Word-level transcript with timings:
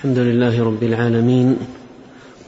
الحمد 0.00 0.18
لله 0.18 0.64
رب 0.64 0.82
العالمين 0.82 1.56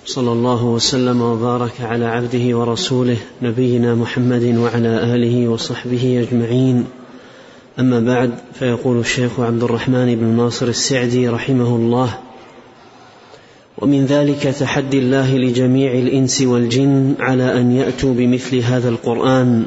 صلى 0.06 0.32
الله 0.32 0.64
وسلم 0.64 1.22
وبارك 1.22 1.80
على 1.80 2.04
عبده 2.04 2.58
ورسوله 2.58 3.16
نبينا 3.42 3.94
محمد 3.94 4.56
وعلى 4.56 4.88
آله 5.14 5.48
وصحبه 5.48 6.26
أجمعين. 6.28 6.84
أما 7.78 8.00
بعد 8.00 8.30
فيقول 8.54 8.98
الشيخ 9.00 9.40
عبد 9.40 9.62
الرحمن 9.62 10.14
بن 10.14 10.24
ناصر 10.24 10.68
السعدي 10.68 11.28
رحمه 11.28 11.76
الله 11.76 12.18
ومن 13.78 14.06
ذلك 14.06 14.42
تحدي 14.42 14.98
الله 14.98 15.36
لجميع 15.36 15.92
الإنس 15.92 16.42
والجن 16.42 17.14
على 17.20 17.60
أن 17.60 17.72
يأتوا 17.72 18.14
بمثل 18.14 18.56
هذا 18.56 18.88
القرآن 18.88 19.64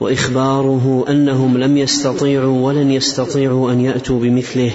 وإخباره 0.00 1.04
أنهم 1.08 1.58
لم 1.58 1.76
يستطيعوا 1.76 2.60
ولن 2.66 2.90
يستطيعوا 2.90 3.72
أن 3.72 3.80
يأتوا 3.80 4.20
بمثله 4.20 4.72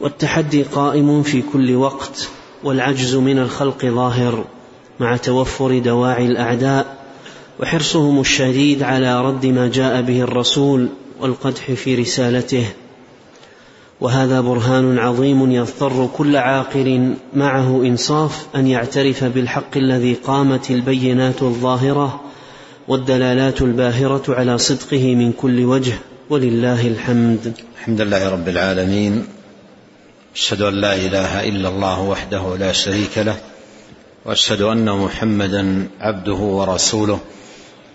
والتحدي 0.00 0.62
قائم 0.62 1.22
في 1.22 1.42
كل 1.52 1.74
وقت 1.76 2.28
والعجز 2.64 3.14
من 3.16 3.38
الخلق 3.38 3.86
ظاهر 3.86 4.44
مع 5.00 5.16
توفر 5.16 5.78
دواعي 5.78 6.26
الأعداء 6.26 6.96
وحرصهم 7.60 8.20
الشديد 8.20 8.82
على 8.82 9.24
رد 9.24 9.46
ما 9.46 9.68
جاء 9.68 10.02
به 10.02 10.20
الرسول 10.20 10.88
والقدح 11.20 11.72
في 11.72 11.94
رسالته. 11.94 12.66
وهذا 14.00 14.40
برهان 14.40 14.98
عظيم 14.98 15.52
يضطر 15.52 16.08
كل 16.16 16.36
عاقل 16.36 17.14
معه 17.34 17.82
إنصاف 17.82 18.46
أن 18.56 18.66
يعترف 18.66 19.24
بالحق 19.24 19.76
الذي 19.76 20.14
قامت 20.14 20.70
البينات 20.70 21.42
الظاهرة 21.42 22.20
والدلالات 22.88 23.62
الباهرة 23.62 24.34
على 24.34 24.58
صدقه 24.58 25.14
من 25.14 25.32
كل 25.32 25.64
وجه 25.64 25.94
ولله 26.30 26.88
الحمد. 26.88 27.52
الحمد 27.78 28.00
لله 28.00 28.28
رب 28.28 28.48
العالمين. 28.48 29.37
أشهد 30.38 30.62
أن 30.62 30.74
لا 30.74 30.94
إله 30.94 31.48
إلا 31.48 31.68
الله 31.68 32.00
وحده 32.00 32.56
لا 32.56 32.72
شريك 32.72 33.18
له 33.18 33.36
وأشهد 34.24 34.62
أن 34.62 34.90
محمدا 34.90 35.88
عبده 36.00 36.34
ورسوله 36.34 37.20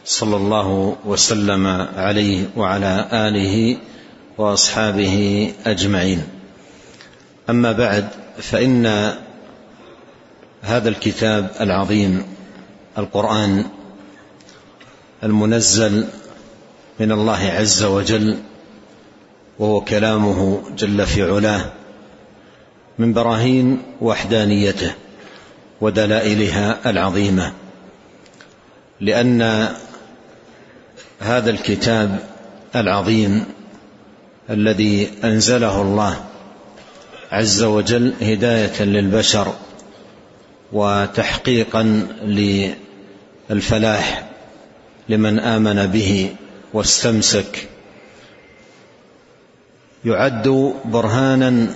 صلى 0.06 0.36
الله 0.36 0.96
وسلم 1.06 1.68
عليه 1.96 2.46
وعلى 2.58 3.08
آله 3.12 3.78
وأصحابه 4.38 5.54
أجمعين. 5.66 6.24
أما 7.50 7.72
بعد 7.72 8.08
فإن 8.42 8.86
هذا 10.62 10.90
الكتاب 10.90 11.52
العظيم 11.60 12.26
القرآن 12.98 13.66
المنزل 15.24 16.08
من 17.00 17.12
الله 17.12 17.52
عز 17.60 17.84
وجل 17.84 18.38
وهو 19.60 19.82
كلامه 19.82 20.62
جل 20.78 21.06
في 21.06 21.24
علاه 21.24 21.83
من 23.00 23.14
براهين 23.14 23.82
وحدانيته 24.02 24.94
ودلائلها 25.82 26.90
العظيمة 26.90 27.54
لأن 29.02 29.70
هذا 31.20 31.50
الكتاب 31.50 32.20
العظيم 32.76 33.46
الذي 34.50 35.12
أنزله 35.24 35.82
الله 35.82 36.24
عز 37.32 37.64
وجل 37.64 38.14
هداية 38.22 38.84
للبشر 38.84 39.54
وتحقيقا 40.74 42.08
للفلاح 43.50 44.30
لمن 45.10 45.40
آمن 45.40 45.88
به 45.88 46.36
واستمسك 46.74 47.70
يعد 50.06 50.74
برهانا 50.86 51.76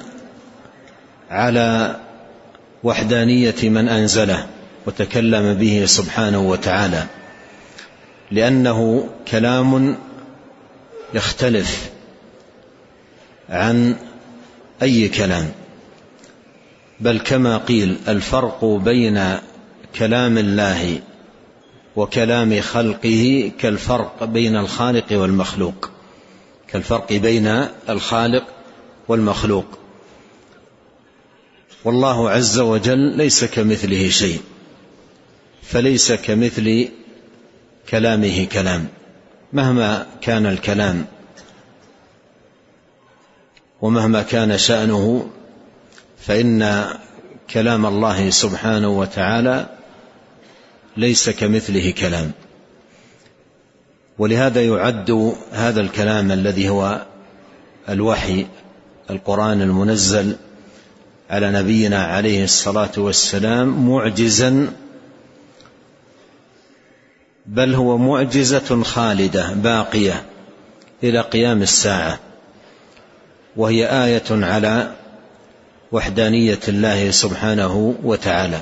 على 1.30 1.96
وحدانية 2.84 3.56
من 3.64 3.90
أنزله 3.90 4.48
وتكلم 4.86 5.54
به 5.54 5.86
سبحانه 5.86 6.40
وتعالى 6.40 7.04
لأنه 8.32 9.10
كلام 9.28 9.98
يختلف 11.14 11.90
عن 13.50 13.96
أي 14.82 15.10
كلام 15.10 15.52
بل 17.00 17.20
كما 17.20 17.58
قيل 17.58 17.98
الفرق 18.08 18.66
بين 18.66 19.38
كلام 19.96 20.38
الله 20.38 21.00
وكلام 21.96 22.62
خلقه 22.62 23.52
كالفرق 23.60 24.24
بين 24.24 24.56
الخالق 24.56 25.06
والمخلوق 25.12 25.90
كالفرق 26.68 27.14
بين 27.14 27.68
الخالق 27.90 28.44
والمخلوق. 29.08 29.66
والله 31.88 32.30
عز 32.30 32.60
وجل 32.60 33.00
ليس 33.00 33.44
كمثله 33.44 34.10
شيء 34.10 34.42
فليس 35.64 36.12
كمثل 36.12 36.90
كلامه 37.90 38.46
كلام 38.46 38.88
مهما 39.54 40.06
كان 40.22 40.46
الكلام 40.46 41.06
ومهما 43.82 44.22
كان 44.22 44.58
شأنه 44.58 45.30
فإن 46.20 46.86
كلام 47.50 47.86
الله 47.86 48.30
سبحانه 48.30 48.90
وتعالى 48.90 49.70
ليس 50.98 51.30
كمثله 51.30 51.92
كلام. 51.92 52.32
ولهذا 54.18 54.64
يعد 54.64 55.36
هذا 55.52 55.82
الكلام 55.82 56.32
الذي 56.32 56.70
هو 56.70 57.06
الوحي 57.90 58.46
القرآن 59.10 59.62
المنزل 59.62 60.36
على 61.30 61.52
نبينا 61.52 62.04
عليه 62.04 62.44
الصلاة 62.44 62.92
والسلام 62.98 63.90
معجزا 63.90 64.74
بل 67.46 67.74
هو 67.74 67.98
معجزة 67.98 68.84
خالدة 68.84 69.54
باقية 69.54 70.26
إلى 71.04 71.22
قيام 71.22 71.62
الساعة 71.62 72.20
وهي 73.56 74.04
آية 74.06 74.24
على 74.30 74.92
وحدانية 75.92 76.60
الله 76.68 77.12
سبحانه 77.12 77.96
وتعالى. 78.04 78.62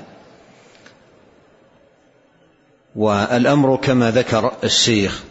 والأمر 2.96 3.76
كما 3.76 4.12
ذكر 4.12 4.52
الشيخ 4.64 5.24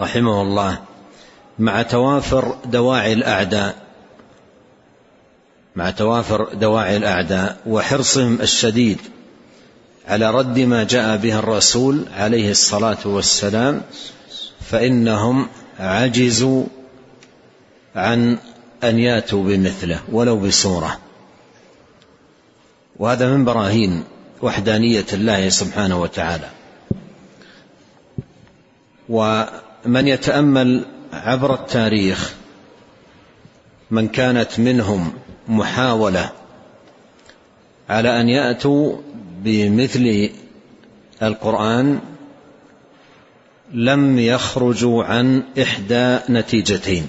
رحمه 0.00 0.42
الله 0.42 0.78
مع 1.58 1.82
توافر 1.82 2.56
دواعي 2.64 3.12
الأعداء 3.12 3.87
مع 5.78 5.90
توافر 5.90 6.54
دواعي 6.54 6.96
الأعداء 6.96 7.56
وحرصهم 7.66 8.40
الشديد 8.40 8.98
على 10.08 10.30
رد 10.30 10.58
ما 10.58 10.84
جاء 10.84 11.16
به 11.16 11.38
الرسول 11.38 12.04
عليه 12.16 12.50
الصلاة 12.50 12.98
والسلام 13.04 13.82
فإنهم 14.60 15.48
عجزوا 15.78 16.64
عن 17.96 18.38
أن 18.84 18.98
ياتوا 18.98 19.42
بمثله 19.44 20.00
ولو 20.12 20.36
بصورة. 20.38 20.98
وهذا 22.96 23.36
من 23.36 23.44
براهين 23.44 24.04
وحدانية 24.42 25.06
الله 25.12 25.48
سبحانه 25.48 26.00
وتعالى. 26.02 26.48
ومن 29.08 30.08
يتأمل 30.08 30.84
عبر 31.12 31.54
التاريخ 31.54 32.34
من 33.90 34.08
كانت 34.08 34.58
منهم 34.58 35.12
محاولة 35.48 36.32
على 37.88 38.20
أن 38.20 38.28
يأتوا 38.28 38.96
بمثل 39.42 40.30
القرآن 41.22 42.00
لم 43.72 44.18
يخرجوا 44.18 45.04
عن 45.04 45.42
إحدى 45.62 46.18
نتيجتين. 46.30 47.06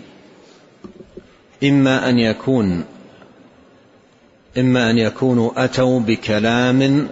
إما 1.64 2.10
أن 2.10 2.20
يكون 2.20 2.86
إما 4.58 4.90
أن 4.90 4.98
يكونوا 4.98 5.64
أتوا 5.64 6.00
بكلام 6.00 7.08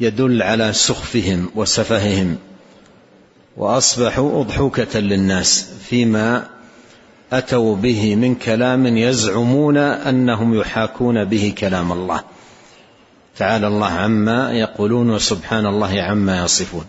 يدل 0.00 0.42
على 0.42 0.72
سخفهم 0.72 1.50
وسفههم 1.54 2.36
وأصبحوا 3.56 4.40
أضحوكة 4.40 5.00
للناس 5.00 5.70
فيما 5.88 6.48
أتوا 7.32 7.76
به 7.76 8.16
من 8.16 8.34
كلام 8.34 8.86
يزعمون 8.86 9.76
أنهم 9.76 10.60
يحاكون 10.60 11.24
به 11.24 11.54
كلام 11.58 11.92
الله. 11.92 12.20
تعالى 13.36 13.66
الله 13.66 13.86
عما 13.86 14.52
يقولون 14.52 15.10
وسبحان 15.10 15.66
الله 15.66 16.02
عما 16.02 16.44
يصفون. 16.44 16.84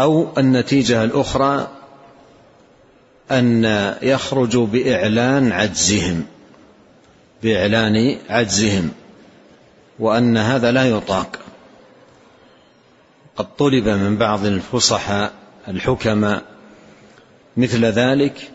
أو 0.00 0.28
النتيجة 0.38 1.04
الأخرى 1.04 1.68
أن 3.30 3.64
يخرجوا 4.02 4.66
بإعلان 4.66 5.52
عجزهم 5.52 6.24
بإعلان 7.42 8.18
عجزهم 8.30 8.90
وأن 9.98 10.36
هذا 10.36 10.70
لا 10.70 10.84
يطاق. 10.84 11.38
قد 13.36 13.56
طلب 13.56 13.88
من 13.88 14.16
بعض 14.16 14.46
الفصحاء 14.46 15.32
الحكماء 15.68 16.42
مثل 17.56 17.84
ذلك 17.84 18.50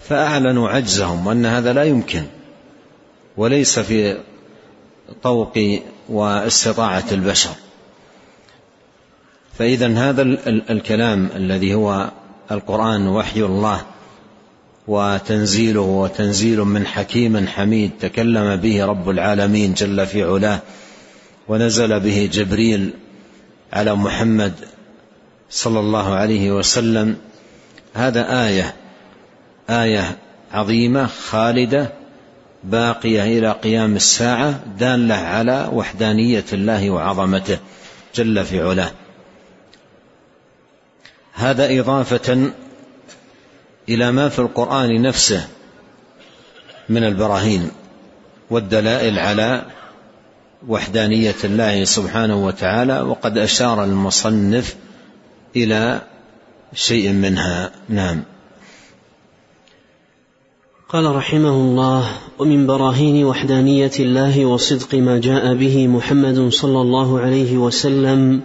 فأعلنوا 0.00 0.68
عجزهم 0.68 1.26
وأن 1.26 1.46
هذا 1.46 1.72
لا 1.72 1.84
يمكن 1.84 2.22
وليس 3.36 3.78
في 3.78 4.18
طوق 5.22 5.58
واستطاعة 6.08 7.04
البشر. 7.12 7.50
فإذا 9.58 9.88
هذا 9.88 10.22
الكلام 10.46 11.28
الذي 11.36 11.74
هو 11.74 12.10
القرآن 12.50 13.08
وحي 13.08 13.40
الله 13.40 13.82
وتنزيله 14.88 15.80
وتنزيل 15.80 16.60
من 16.60 16.86
حكيم 16.86 17.46
حميد 17.46 17.90
تكلم 18.00 18.56
به 18.56 18.84
رب 18.84 19.10
العالمين 19.10 19.74
جل 19.74 20.06
في 20.06 20.22
علاه 20.22 20.60
ونزل 21.48 22.00
به 22.00 22.28
جبريل 22.32 22.90
على 23.72 23.94
محمد 23.94 24.52
صلى 25.50 25.80
الله 25.80 26.14
عليه 26.14 26.52
وسلم. 26.52 27.16
هذا 27.94 28.46
آية 28.46 28.74
آية 29.70 30.16
عظيمة 30.52 31.06
خالدة 31.06 31.88
باقية 32.64 33.22
إلى 33.22 33.52
قيام 33.52 33.96
الساعة 33.96 34.60
دالة 34.78 35.14
على 35.14 35.68
وحدانية 35.72 36.44
الله 36.52 36.90
وعظمته 36.90 37.58
جل 38.14 38.44
في 38.44 38.62
علاه. 38.62 38.90
هذا 41.32 41.80
إضافة 41.80 42.50
إلى 43.88 44.12
ما 44.12 44.28
في 44.28 44.38
القرآن 44.38 45.02
نفسه 45.02 45.48
من 46.88 47.04
البراهين 47.04 47.70
والدلائل 48.50 49.18
على 49.18 49.62
وحدانية 50.68 51.34
الله 51.44 51.84
سبحانه 51.84 52.46
وتعالى 52.46 53.00
وقد 53.00 53.38
أشار 53.38 53.84
المصنف 53.84 54.76
إلى 55.56 56.00
شيء 56.74 57.12
منها. 57.12 57.70
نعم. 57.88 58.22
قال 60.88 61.16
رحمه 61.16 61.50
الله 61.50 62.04
ومن 62.38 62.66
براهين 62.66 63.24
وحدانية 63.24 63.90
الله 64.00 64.46
وصدق 64.46 64.94
ما 64.94 65.18
جاء 65.18 65.54
به 65.54 65.86
محمد 65.86 66.48
صلى 66.48 66.80
الله 66.80 67.20
عليه 67.20 67.58
وسلم 67.58 68.40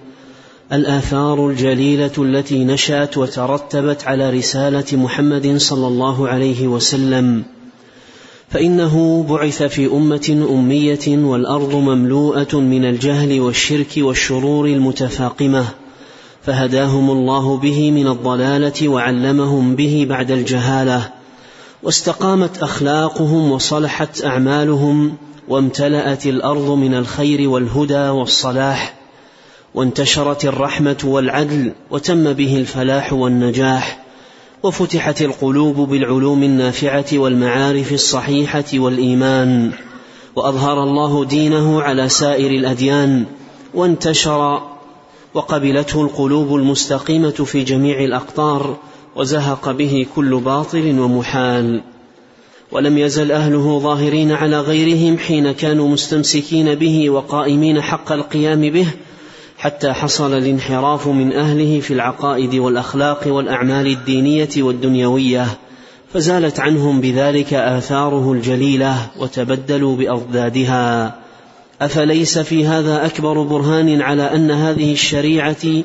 الآثار 0.74 1.50
الجليلة 1.50 2.12
التي 2.18 2.64
نشأت 2.66 3.18
وترتبت 3.18 4.04
على 4.08 4.30
رسالة 4.30 4.86
محمد 4.94 5.58
صلى 5.58 5.88
الله 5.88 6.28
عليه 6.28 6.68
وسلم. 6.68 7.44
فإنه 8.50 9.26
بعث 9.30 9.64
في 9.64 9.88
أمة 9.88 10.48
أمية 10.50 11.26
والأرض 11.26 11.76
مملوءة 11.76 12.56
من 12.56 12.86
الجهل 12.86 13.42
والشرك 13.42 13.94
والشرور 13.98 14.66
المتفاقمة 14.66 15.66
فهداهم 16.42 17.10
الله 17.10 17.58
به 17.58 17.92
من 17.92 18.08
الضلالة 18.08 18.88
وعلمهم 18.88 19.76
به 19.76 20.06
بعد 20.10 20.32
الجهالة. 20.32 21.23
واستقامت 21.84 22.58
أخلاقهم 22.64 23.52
وصلحت 23.52 24.26
أعمالهم 24.26 25.18
وامتلأت 25.48 26.26
الأرض 26.26 26.70
من 26.70 26.94
الخير 26.94 27.50
والهدى 27.50 28.10
والصلاح 28.10 28.94
وانتشرت 29.76 30.46
الرحمة 30.46 30.98
والعدل 31.04 31.72
وتم 31.92 32.34
به 32.34 32.58
الفلاح 32.58 33.14
والنجاح 33.14 34.04
وفتحت 34.64 35.22
القلوب 35.22 35.76
بالعلوم 35.76 36.44
النافعة 36.44 37.06
والمعارف 37.14 37.94
الصحيحة 37.94 38.66
والإيمان 38.74 39.72
وأظهر 40.36 40.84
الله 40.84 41.26
دينه 41.26 41.82
على 41.82 42.10
سائر 42.10 42.52
الأديان 42.52 43.26
وانتشر 43.74 44.62
وقبلته 45.34 46.02
القلوب 46.02 46.56
المستقيمة 46.56 47.30
في 47.30 47.64
جميع 47.64 48.00
الأقطار 48.04 48.78
وزهق 49.16 49.72
به 49.72 50.06
كل 50.16 50.40
باطل 50.40 51.00
ومحال. 51.00 51.82
ولم 52.72 52.98
يزل 52.98 53.32
أهله 53.32 53.80
ظاهرين 53.80 54.32
على 54.32 54.60
غيرهم 54.60 55.18
حين 55.18 55.52
كانوا 55.52 55.90
مستمسكين 55.90 56.76
به 56.76 57.10
وقائمين 57.10 57.82
حق 57.82 58.12
القيام 58.12 58.62
به 58.62 58.88
حتى 59.58 59.94
حصل 59.94 60.38
الانحراف 60.38 61.08
من 61.08 61.34
أهله 61.34 61.80
في 61.80 61.94
العقائد 61.94 62.56
والأخلاق 62.56 63.28
والأعمال 63.28 63.88
الدينية 63.88 64.50
والدنيوية 64.58 65.48
فزالت 66.14 66.60
عنهم 66.60 67.02
بذلك 67.02 67.54
آثاره 67.54 68.32
الجليلة 68.32 68.98
وتبدلوا 69.20 69.96
بأضدادها. 69.96 71.16
أفليس 71.82 72.40
في 72.40 72.66
هذا 72.66 73.06
أكبر 73.06 73.42
برهان 73.44 74.02
على 74.02 74.36
أن 74.36 74.52
هذه 74.52 74.94
الشريعة 74.94 75.84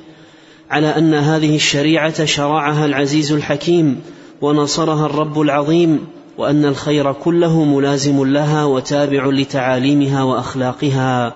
على 0.71 0.87
أن 0.87 1.15
هذه 1.15 1.57
الشريعة 1.57 2.25
شرعها 2.25 2.87
العزيز 2.87 3.33
الحكيم 3.33 4.01
ونصرها 4.41 5.07
الرب 5.07 5.41
العظيم 5.41 6.07
وأن 6.39 6.65
الخير 6.65 7.13
كله 7.13 7.65
ملازم 7.65 8.25
لها 8.25 8.65
وتابع 8.65 9.27
لتعاليمها 9.27 10.23
وأخلاقها 10.23 11.35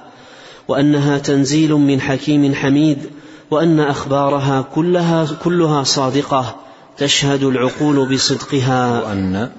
وأنها 0.69 1.19
تنزيل 1.19 1.73
من 1.73 2.01
حكيم 2.01 2.55
حميد 2.55 2.99
وأن 3.51 3.81
أخبارها 3.81 4.65
كلها 4.75 5.27
كلها 5.45 5.83
صادقة 5.83 6.57
تشهد 6.97 7.43
العقول 7.43 8.15
بصدقها. 8.15 9.03
وان 9.03 9.51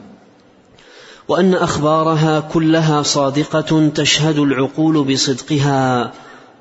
وأن 1.27 1.53
أخبارها 1.53 2.39
كلها 2.39 3.01
صادقة 3.01 3.89
تشهد 3.95 4.37
العقول 4.39 5.03
بصدقها. 5.03 6.11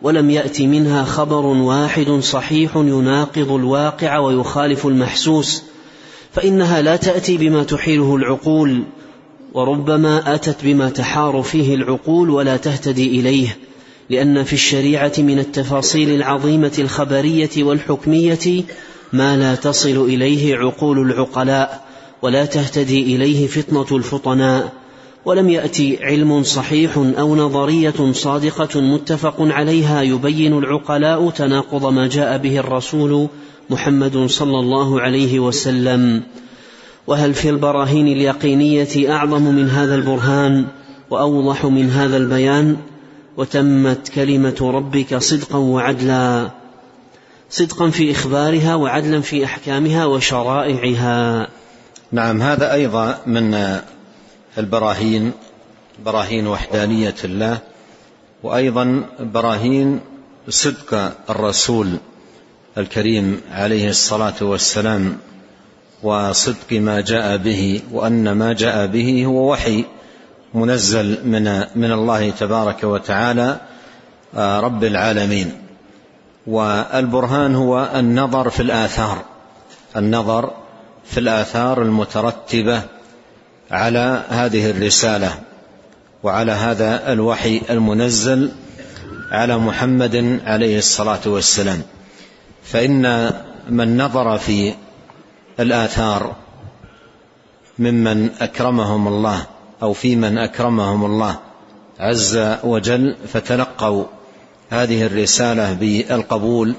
ولم 0.03 0.31
يأت 0.31 0.63
منها 0.63 1.05
خبر 1.05 1.47
واحد 1.47 2.11
صحيح 2.11 2.77
يناقض 2.77 3.53
الواقع 3.53 4.19
ويخالف 4.19 4.87
المحسوس 4.87 5.63
فإنها 6.33 6.83
لا 6.83 6.97
تأتي 6.97 7.37
بما 7.37 7.63
تحيله 7.63 8.17
العقول 8.17 8.83
وربما 9.55 10.35
آتت 10.35 10.65
بما 10.65 10.91
تحار 10.91 11.43
فيه 11.43 11.75
العقول 11.75 12.31
ولا 12.31 12.57
تهتدي 12.57 13.21
إليه 13.21 13.59
لأن 14.11 14.45
في 14.45 14.53
الشريعة 14.53 15.13
من 15.19 15.39
التفاصيل 15.39 16.11
العظيمة 16.11 16.73
الخبرية 16.79 17.51
والحكمية 17.59 18.65
ما 19.13 19.37
لا 19.37 19.55
تصل 19.55 20.05
إليه 20.05 20.57
عقول 20.57 21.11
العقلاء 21.11 21.87
ولا 22.23 22.45
تهتدي 22.45 23.17
إليه 23.17 23.47
فطنة 23.47 23.97
الفطناء. 23.97 24.73
ولم 25.25 25.51
يأتي 25.51 25.99
علم 26.05 26.43
صحيح 26.43 26.97
أو 26.97 27.37
نظرية 27.37 28.13
صادقة 28.13 28.81
متفق 28.81 29.37
عليها 29.41 30.03
يبين 30.03 30.59
العقلاء 30.59 31.31
تناقض 31.31 31.87
ما 31.87 32.09
جاء 32.09 32.39
به 32.39 32.59
الرسول 32.59 33.29
محمد 33.71 34.27
صلى 34.27 34.59
الله 34.59 35.01
عليه 35.01 35.41
وسلم. 35.41 36.23
وهل 37.07 37.35
في 37.35 37.51
البراهين 37.51 38.07
اليقينية 38.07 39.13
أعظم 39.15 39.43
من 39.43 39.71
هذا 39.71 39.95
البرهان 39.95 40.65
وأوضح 41.11 41.65
من 41.65 41.91
هذا 41.91 42.17
البيان؟ 42.17 42.77
وتمت 43.37 44.09
كلمة 44.09 44.71
ربك 44.75 45.19
صدقا 45.19 45.59
وعدلا. 45.59 46.51
صدقا 47.51 47.91
في 47.91 48.11
إخبارها 48.11 48.75
وعدلا 48.75 49.21
في 49.21 49.45
أحكامها 49.45 50.07
وشرائعها. 50.07 51.49
نعم 52.13 52.43
هذا 52.43 52.73
أيضا 52.73 53.19
من 53.27 53.55
البراهين 54.59 55.33
براهين 56.05 56.47
وحدانية 56.47 57.15
الله 57.25 57.59
وأيضا 58.43 59.05
براهين 59.21 60.01
صدق 60.49 61.13
الرسول 61.31 61.97
الكريم 62.79 63.41
عليه 63.53 63.89
الصلاة 63.89 64.35
والسلام 64.41 65.17
وصدق 66.03 66.73
ما 66.73 67.01
جاء 67.01 67.37
به 67.37 67.81
وأن 67.93 68.33
ما 68.33 68.53
جاء 68.53 68.87
به 68.87 69.25
هو 69.27 69.53
وحي 69.53 69.85
منزل 70.55 71.29
من 71.29 71.65
من 71.75 71.93
الله 71.93 72.31
تبارك 72.31 72.85
وتعالى 72.85 73.61
آه، 74.37 74.61
رب 74.61 74.85
العالمين. 74.85 75.53
والبرهان 76.47 77.55
هو 77.55 77.91
النظر 77.95 78.51
في 78.51 78.61
الآثار 78.63 79.23
النظر 79.97 80.51
في 81.05 81.21
الآثار 81.21 81.83
المترتبة 81.83 82.83
على 83.73 84.23
هذه 84.29 84.71
الرسالة 84.71 85.35
وعلى 86.23 86.53
هذا 86.53 87.13
الوحي 87.13 87.63
المنزل 87.71 88.51
على 89.31 89.59
محمد 89.59 90.41
عليه 90.47 90.79
الصلاة 90.79 91.21
والسلام. 91.27 91.83
فإن 92.65 93.33
من 93.69 93.97
نظر 93.97 94.39
في 94.39 94.75
الآثار 95.61 96.37
ممن 97.79 98.31
أكرمهم 98.41 99.09
الله 99.09 99.47
أو 99.83 99.93
في 99.93 100.17
من 100.17 100.39
أكرمهم 100.39 101.05
الله 101.05 101.39
عز 102.01 102.57
وجل 102.65 103.17
فتلقوا 103.33 104.05
هذه 104.71 105.07
الرسالة 105.07 105.73
بالقبول 105.73 106.75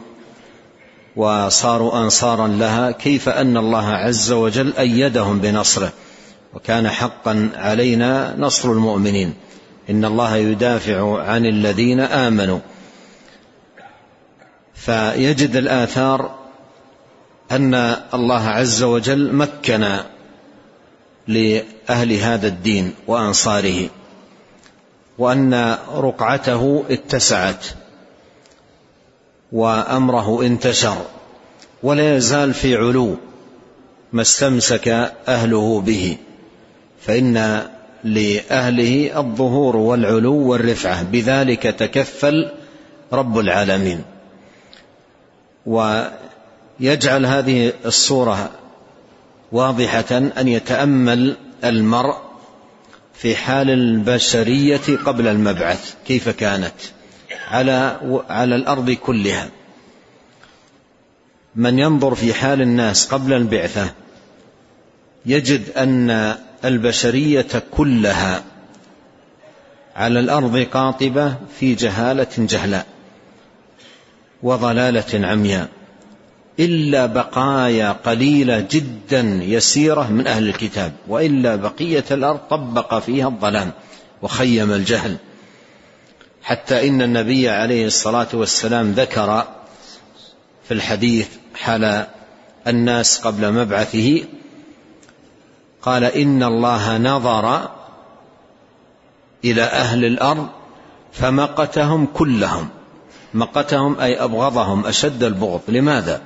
وصاروا 1.15 1.97
أنصارا 1.97 2.47
لها 2.47 2.91
كيف 2.91 3.29
أن 3.29 3.57
الله 3.57 3.87
عز 3.87 4.31
وجل 4.31 4.73
أيدهم 4.79 5.39
بنصره؟ 5.39 5.91
وكان 6.55 6.89
حقا 6.89 7.49
علينا 7.55 8.35
نصر 8.37 8.71
المؤمنين. 8.71 9.33
إن 9.89 10.05
الله 10.05 10.35
يدافع 10.35 11.21
عن 11.23 11.45
الذين 11.45 11.99
آمنوا. 11.99 12.59
فيجد 14.73 15.55
الآثار 15.55 16.35
أن 17.51 17.73
الله 18.13 18.47
عز 18.47 18.83
وجل 18.83 19.33
مكن 19.33 19.99
لأهل 21.27 22.13
هذا 22.13 22.47
الدين 22.47 22.93
وأنصاره 23.07 23.89
وأن 25.17 25.77
رقعته 25.95 26.83
اتسعت 26.89 27.65
وأمره 29.51 30.45
انتشر 30.45 30.97
ولا 31.83 32.17
يزال 32.17 32.53
في 32.53 32.75
علو 32.75 33.15
ما 34.13 34.21
استمسك 34.21 34.87
أهله 35.27 35.81
به. 35.81 36.17
فإن 37.05 37.67
لأهله 38.03 39.19
الظهور 39.19 39.75
والعلو 39.75 40.35
والرفعة 40.35 41.03
بذلك 41.03 41.63
تكفل 41.63 42.51
رب 43.13 43.39
العالمين. 43.39 44.03
ويجعل 45.65 47.25
هذه 47.25 47.73
الصورة 47.85 48.51
واضحة 49.51 50.17
أن 50.37 50.47
يتأمل 50.47 51.37
المرء 51.63 52.17
في 53.13 53.35
حال 53.35 53.69
البشرية 53.69 54.97
قبل 55.05 55.27
المبعث 55.27 55.93
كيف 56.07 56.29
كانت؟ 56.29 56.73
على 57.47 57.99
على 58.29 58.55
الأرض 58.55 58.91
كلها. 58.91 59.49
من 61.55 61.79
ينظر 61.79 62.15
في 62.15 62.33
حال 62.33 62.61
الناس 62.61 63.07
قبل 63.07 63.33
البعثة 63.33 63.93
يجد 65.25 65.69
أن 65.77 66.35
البشرية 66.65 67.63
كلها 67.71 68.43
على 69.95 70.19
الأرض 70.19 70.57
قاطبة 70.57 71.35
في 71.59 71.75
جهالة 71.75 72.27
جهلاء 72.37 72.85
وضلالة 74.43 75.27
عمياء. 75.27 75.69
إلا 76.59 77.05
بقايا 77.05 77.91
قليلة 77.91 78.67
جدا 78.71 79.21
يسيرة 79.43 80.11
من 80.11 80.27
أهل 80.27 80.49
الكتاب 80.49 80.93
وإلا 81.07 81.55
بقية 81.55 82.03
الأرض 82.11 82.39
طبق 82.49 82.99
فيها 82.99 83.27
الظلام 83.27 83.71
وخيم 84.21 84.71
الجهل. 84.71 85.17
حتى 86.43 86.87
إن 86.87 87.01
النبي 87.01 87.49
عليه 87.49 87.85
الصلاة 87.85 88.27
والسلام 88.33 88.91
ذكر 88.91 89.47
في 90.67 90.73
الحديث 90.73 91.27
حال 91.55 92.05
الناس 92.67 93.19
قبل 93.19 93.51
مبعثه 93.51 94.23
قال 95.83 96.03
إن 96.03 96.43
الله 96.43 96.97
نظر 96.97 97.69
إلى 99.45 99.63
أهل 99.63 100.05
الأرض 100.05 100.47
فمقتهم 101.11 102.05
كلهم. 102.05 102.69
مقتهم 103.33 103.99
أي 103.99 104.23
أبغضهم 104.23 104.85
أشد 104.85 105.23
البغض. 105.23 105.61
لماذا؟ 105.67 106.21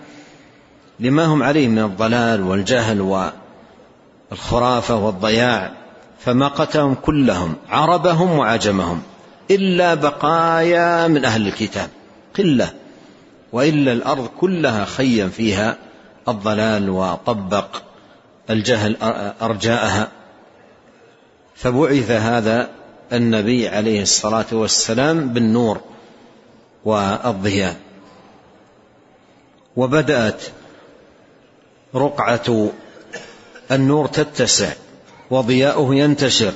لما 1.00 1.26
هم 1.26 1.44
عليه 1.44 1.68
من 1.68 1.80
الضلال 1.80 2.42
والجهل 2.42 3.30
والخرافة 4.32 4.96
والضياع. 4.96 5.72
فمقتهم 6.20 6.96
كلهم 6.96 7.56
عربهم 7.70 8.40
وعجمهم. 8.40 9.02
إلا 9.52 9.94
بقايا 9.94 11.08
من 11.08 11.26
أهل 11.26 11.48
الكتاب. 11.48 11.90
قلة. 12.38 12.70
وإلا 13.52 13.94
الأرض 13.94 14.28
كلها 14.28 14.86
خيم 14.86 15.30
فيها. 15.30 15.78
الضلال 16.28 16.90
وطبق. 16.90 17.87
الجهل 18.50 18.98
أرجاءها. 19.42 20.12
فبعث 21.56 22.12
هذا 22.12 22.70
النبي 23.14 23.68
عليه 23.68 24.02
الصلاة 24.02 24.46
والسلام 24.52 25.30
بالنور 25.30 25.82
والضياء. 26.86 27.76
وبدأت 29.76 30.42
رقعة 31.96 32.70
النور 33.72 34.08
تتسع 34.08 34.74
وضياؤه 35.32 35.96
ينتشر 35.96 36.54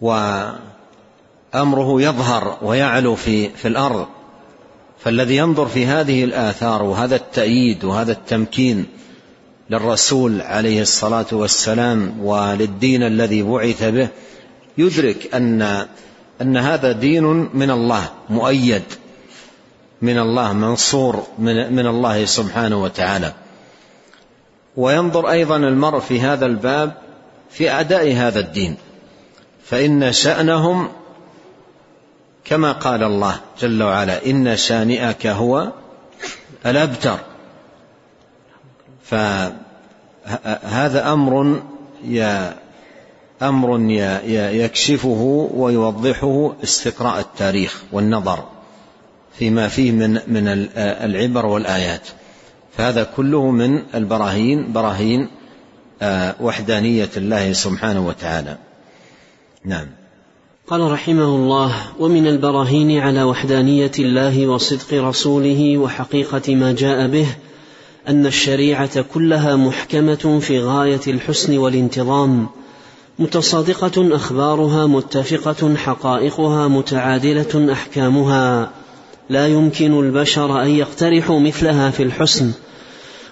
وأمره 0.00 2.02
يظهر 2.02 2.58
ويعلو 2.62 3.14
في 3.14 3.48
في 3.48 3.68
الأرض. 3.68 4.06
فالذي 5.04 5.36
ينظر 5.36 5.66
في 5.66 5.86
هذه 5.86 6.24
الآثار 6.24 6.82
وهذا 6.82 7.16
التأييد 7.16 7.84
وهذا 7.84 8.12
التمكين 8.12 8.86
للرسول 9.70 10.40
عليه 10.40 10.82
الصلاة 10.82 11.26
والسلام 11.32 12.14
وللدين 12.20 13.02
الذي 13.02 13.42
بعث 13.42 13.84
به 13.84 14.08
يدرك 14.78 15.34
أن 15.34 15.86
أن 16.40 16.56
هذا 16.56 16.92
دين 16.92 17.50
من 17.54 17.70
الله 17.70 18.10
مؤيد 18.30 18.82
من 20.02 20.18
الله 20.18 20.52
منصور 20.52 21.26
من, 21.38 21.72
من 21.72 21.86
الله 21.86 22.24
سبحانه 22.24 22.82
وتعالى. 22.82 23.32
وينظر 24.76 25.30
أيضا 25.30 25.56
المرء 25.56 25.98
في 25.98 26.20
هذا 26.20 26.46
الباب 26.46 26.92
في 27.50 27.70
أعداء 27.70 28.12
هذا 28.12 28.40
الدين. 28.40 28.76
فإن 29.64 30.12
شأنهم 30.12 30.88
كما 32.44 32.72
قال 32.72 33.02
الله 33.02 33.40
جل 33.60 33.82
وعلا 33.82 34.26
إن 34.26 34.56
شانئك 34.56 35.26
هو 35.26 35.68
الأبتر. 36.66 37.18
فهذا 39.10 41.12
أمر 41.12 41.62
يا 42.04 42.56
أمر 43.42 43.80
يكشفه 44.30 45.48
ويوضحه 45.54 46.52
استقراء 46.64 47.20
التاريخ 47.20 47.82
والنظر 47.92 48.44
فيما 49.38 49.68
فيه 49.68 49.92
من 49.92 50.12
من 50.12 50.68
العبر 50.78 51.46
والآيات. 51.46 52.08
فهذا 52.76 53.04
كله 53.16 53.50
من 53.50 53.82
البراهين 53.94 54.72
براهين 54.72 55.28
آه، 56.02 56.34
وحدانية 56.40 57.10
الله 57.16 57.52
سبحانه 57.52 58.06
وتعالى. 58.06 58.58
نعم. 59.64 59.86
قال 60.68 60.92
رحمه 60.92 61.24
الله 61.24 61.74
ومن 61.98 62.26
البراهين 62.26 62.98
على 62.98 63.22
وحدانية 63.22 63.92
الله 63.98 64.46
وصدق 64.46 64.94
رسوله 64.94 65.78
وحقيقة 65.78 66.54
ما 66.54 66.72
جاء 66.72 67.06
به 67.06 67.26
أن 68.08 68.26
الشريعة 68.26 69.02
كلها 69.02 69.56
محكمة 69.56 70.38
في 70.40 70.60
غاية 70.60 71.00
الحسن 71.06 71.58
والانتظام 71.58 72.46
متصادقة 73.18 74.16
أخبارها 74.16 74.86
متفقة 74.86 75.74
حقائقها 75.74 76.68
متعادلة 76.68 77.72
أحكامها. 77.72 78.70
لا 79.30 79.46
يمكن 79.46 80.00
البشر 80.00 80.62
أن 80.62 80.70
يقترحوا 80.70 81.40
مثلها 81.40 81.90
في 81.90 82.02
الحسن 82.02 82.52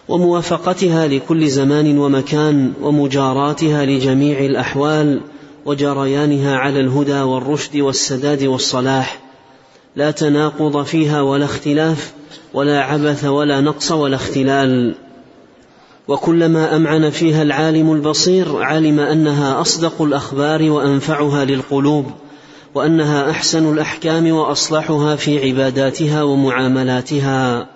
وموافقتها 0.08 1.08
لكل 1.08 1.48
زمان 1.48 1.98
ومكان 1.98 2.72
ومجاراتها 2.82 3.84
لجميع 3.84 4.38
الأحوال 4.38 5.20
وجريانها 5.66 6.56
على 6.56 6.80
الهدى 6.80 7.20
والرشد 7.20 7.76
والسداد 7.76 8.44
والصلاح. 8.44 9.20
لا 9.96 10.10
تناقض 10.10 10.82
فيها 10.82 11.20
ولا 11.20 11.44
اختلاف 11.44 12.12
ولا 12.54 12.82
عبث 12.82 13.24
ولا 13.24 13.60
نقص 13.60 13.92
ولا 13.92 14.16
اختلال. 14.16 14.94
وكلما 16.08 16.76
أمعن 16.76 17.10
فيها 17.10 17.42
العالم 17.42 17.92
البصير 17.92 18.62
علم 18.62 19.00
أنها 19.00 19.60
أصدق 19.60 20.02
الأخبار 20.02 20.70
وأنفعها 20.70 21.44
للقلوب 21.44 22.06
وأنها 22.74 23.30
أحسن 23.30 23.72
الأحكام 23.72 24.30
وأصلحها 24.30 25.16
في 25.16 25.48
عباداتها 25.48 26.22
ومعاملاتها. 26.22 27.66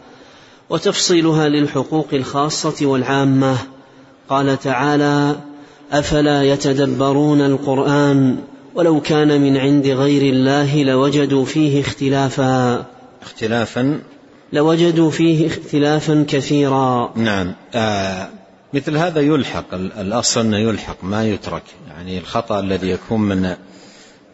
وتفصيلها 0.71 1.49
للحقوق 1.49 2.09
الخاصة 2.13 2.87
والعامة. 2.87 3.57
قال 4.29 4.59
تعالى 4.59 5.37
أفلا 5.93 6.43
يتدبرون 6.43 7.41
القرآن 7.41 8.37
ولو 8.75 9.01
كان 9.01 9.41
من 9.41 9.57
عند 9.57 9.87
غير 9.87 10.35
الله 10.35 10.83
لوجدوا 10.83 11.45
فيه 11.45 11.81
اختلافا. 11.81 12.85
اختلافا 13.23 14.01
لوجدوا 14.53 15.11
فيه 15.11 15.47
اختلافا 15.47 16.25
كثيرا. 16.29 17.13
نعم. 17.17 17.55
آه 17.75 18.29
مثل 18.75 18.97
هذا 18.97 19.21
يلحق 19.21 19.75
الأصل 19.75 20.41
أنه 20.41 20.59
يلحق 20.59 21.05
ما 21.05 21.25
يترك. 21.25 21.63
يعني 21.89 22.19
الخطأ 22.19 22.61
الذي 22.61 22.91
يكون 22.91 23.21
من 23.21 23.45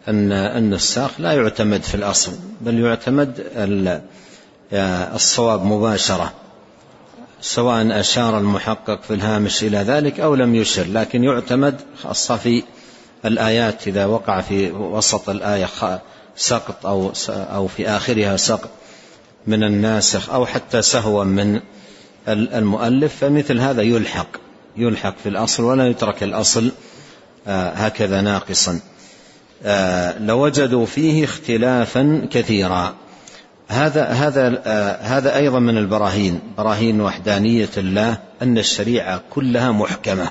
أن 0.07 0.31
النساخ 0.31 1.11
لا 1.19 1.33
يعتمد 1.33 1.83
في 1.83 1.95
الأصل 1.95 2.31
بل 2.61 2.79
يعتمد 2.79 3.43
الصواب 5.15 5.65
مباشرة 5.65 6.33
سواء 7.41 7.99
أشار 7.99 8.37
المحقق 8.37 9.01
في 9.01 9.13
الهامش 9.13 9.63
إلى 9.63 9.77
ذلك 9.77 10.19
أو 10.19 10.35
لم 10.35 10.55
يشر 10.55 10.83
لكن 10.83 11.23
يعتمد 11.23 11.81
خاصة 12.03 12.37
في 12.37 12.63
الآيات 13.25 13.87
إذا 13.87 14.05
وقع 14.05 14.41
في 14.41 14.71
وسط 14.71 15.29
الآية 15.29 15.69
سقط 16.35 16.85
أو 16.85 17.11
أو 17.29 17.67
في 17.67 17.89
آخرها 17.89 18.37
سقط. 18.37 18.69
من 19.47 19.63
الناسخ 19.63 20.29
أو 20.29 20.45
حتى 20.45 20.81
سهوا 20.81 21.23
من 21.23 21.59
المؤلف 22.27 23.15
فمثل 23.15 23.59
هذا 23.59 23.81
يلحق 23.81 24.27
يلحق 24.77 25.15
في 25.23 25.29
الأصل 25.29 25.63
ولا 25.63 25.87
يترك 25.87 26.23
الأصل 26.23 26.71
آه، 27.47 27.69
هكذا 27.69 28.21
ناقصا. 28.21 28.79
آه، 29.63 30.19
لوجدوا 30.19 30.85
فيه 30.85 31.23
اختلافا 31.23 32.27
كثيرا. 32.31 32.95
هذا 33.67 34.05
هذا 34.05 34.61
آه، 34.65 35.01
هذا 35.01 35.35
أيضا 35.35 35.59
من 35.59 35.77
البراهين 35.77 36.39
براهين 36.57 37.01
وحدانية 37.01 37.69
الله 37.77 38.17
أن 38.41 38.57
الشريعة 38.57 39.21
كلها 39.29 39.71
محكمة. 39.71 40.29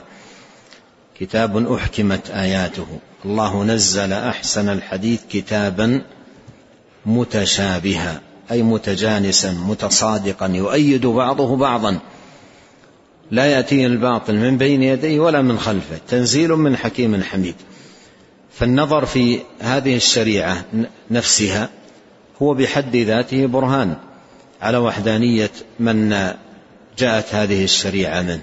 كتاب 1.21 1.73
أحكمت 1.73 2.31
آياته. 2.31 2.87
الله 3.25 3.65
نزل 3.65 4.13
أحسن 4.13 4.69
الحديث 4.69 5.21
كتابا 5.31 6.03
متشابها. 7.07 8.21
أي 8.51 8.63
متجانسا 8.63 9.53
متصادقا 9.53 10.47
يؤيد 10.47 11.07
بعضه 11.07 11.57
بعضا. 11.57 11.99
لا 13.31 13.47
يأتيه 13.47 13.87
الباطل 13.87 14.35
من 14.35 14.59
بين 14.59 14.83
يديه 14.83 15.21
ولا 15.21 15.43
من 15.43 15.59
خلفه. 15.59 15.99
تنزيل 16.09 16.51
من 16.53 16.77
حكيم 16.77 17.23
حميد. 17.23 17.55
فالنظر 18.53 19.07
في 19.07 19.41
هذه 19.61 19.97
الشريعة 19.97 20.65
نفسها 21.11 21.69
هو 22.43 22.55
بحد 22.55 22.97
ذاته 22.97 23.47
برهان 23.47 23.97
على 24.63 24.79
وحدانية 24.79 25.51
من 25.81 26.11
جاءت 26.99 27.35
هذه 27.35 27.65
الشريعة 27.65 28.23
منه 28.23 28.41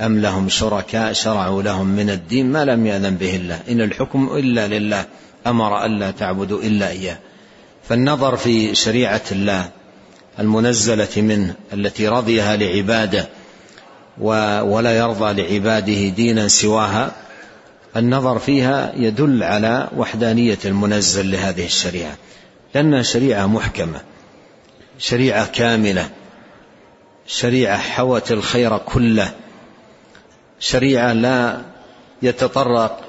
أم 0.00 0.20
لهم 0.20 0.48
شركاء 0.48 1.12
شرعوا 1.12 1.62
لهم 1.62 1.86
من 1.86 2.10
الدين 2.10 2.52
ما 2.52 2.64
لم 2.64 2.86
يأذن 2.86 3.14
به 3.14 3.36
الله. 3.36 3.60
إن 3.68 3.80
الحكم 3.80 4.36
إلا 4.36 4.68
لله 4.68 5.04
أمر 5.46 5.84
ألا 5.84 6.10
تعبدوا 6.10 6.62
إلا 6.62 6.88
إياه. 6.88 7.18
فالنظر 7.88 8.36
في 8.36 8.74
شريعة 8.74 9.22
الله 9.32 9.70
المنزلة 10.38 11.08
منه 11.16 11.54
التي 11.72 12.08
رضيها 12.08 12.56
لعباده 12.56 13.28
ولا 14.18 14.98
يرضى 14.98 15.42
لعباده 15.42 16.08
دينا 16.08 16.48
سواها 16.48 17.12
النظر 17.96 18.38
فيها 18.38 18.92
يدل 18.96 19.42
على 19.42 19.88
وحدانية 19.96 20.58
المنزل 20.64 21.30
لهذه 21.30 21.64
الشريعة 21.64 22.16
لانها 22.74 23.02
شريعة 23.02 23.46
محكمة 23.46 24.00
شريعة 24.98 25.46
كاملة 25.46 26.10
شريعة 27.26 27.78
حوت 27.78 28.32
الخير 28.32 28.78
كله 28.78 29.32
شريعة 30.60 31.12
لا 31.12 31.60
يتطرق 32.22 33.00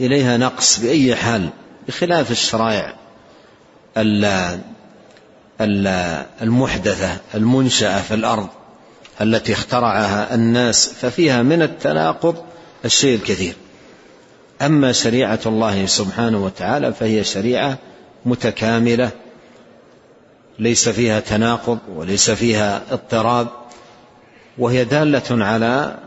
إليها 0.00 0.36
نقص 0.36 0.80
بأي 0.80 1.16
حال 1.16 1.48
بخلاف 1.88 2.30
الشرائع. 2.30 2.94
المحدثة 6.42 7.16
المنشأة 7.34 8.00
في 8.00 8.14
الأرض 8.14 8.48
التي 9.20 9.52
اخترعها 9.52 10.34
الناس 10.34 10.88
ففيها 10.88 11.42
من 11.42 11.62
التناقض 11.62 12.36
الشيء 12.84 13.14
الكثير. 13.14 13.54
أما 14.62 14.92
شريعة 14.92 15.40
الله 15.46 15.86
سبحانه 15.86 16.44
وتعالى 16.44 16.92
فهي 16.92 17.24
شريعة 17.24 17.78
متكاملة 18.26 19.10
ليس 20.58 20.88
فيها 20.88 21.20
تناقض 21.20 21.78
وليس 21.94 22.30
فيها 22.30 22.82
اضطراب 22.90 23.48
وهي 24.58 24.84
دالة 24.84 25.44
على 25.44 25.98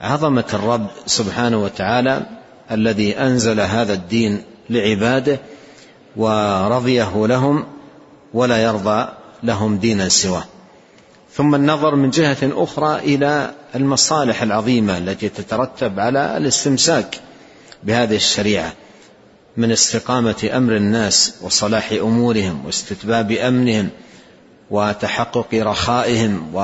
عظمة 0.00 0.44
الرب 0.54 0.86
سبحانه 1.06 1.62
وتعالى 1.62 2.22
الذي 2.70 3.18
أنزل 3.18 3.60
هذا 3.60 3.92
الدين 3.92 4.42
لعباده 4.70 5.38
ورضيه 6.16 7.26
لهم 7.26 7.64
ولا 8.34 8.62
يرضى 8.62 9.08
لهم 9.42 9.76
دينا 9.76 10.08
سواه. 10.08 10.44
ثم 11.34 11.54
النظر 11.54 11.94
من 11.94 12.10
جهة 12.10 12.36
أخرى 12.42 12.98
إلى 12.98 13.50
المصالح 13.74 14.42
العظيمة 14.42 14.98
التي 14.98 15.28
تترتب 15.28 16.00
على 16.00 16.36
الاستمساك 16.36 17.20
بهذه 17.82 18.16
الشريعة 18.16 18.72
من 19.56 19.72
استقامة 19.72 20.50
أمر 20.52 20.76
الناس 20.76 21.34
وصلاح 21.40 21.92
أمورهم 21.92 22.66
واستتباب 22.66 23.32
أمنهم 23.32 23.88
وتحقق 24.70 25.46
رخائهم 25.54 26.54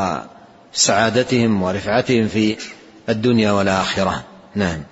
وسعادتهم 0.75 1.63
ورفعتهم 1.63 2.29
في 2.29 2.57
الدنيا 3.09 3.53
والآخرة. 3.53 4.25
نعم. 4.55 4.83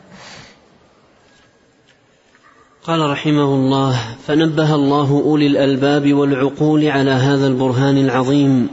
قال 2.89 3.11
رحمه 3.11 3.55
الله 3.55 3.99
فنبه 4.27 4.75
الله 4.75 5.23
أولي 5.25 5.47
الألباب 5.47 6.13
والعقول 6.13 6.87
على 6.87 7.11
هذا 7.11 7.47
البرهان 7.47 7.99
العظيم 7.99 8.69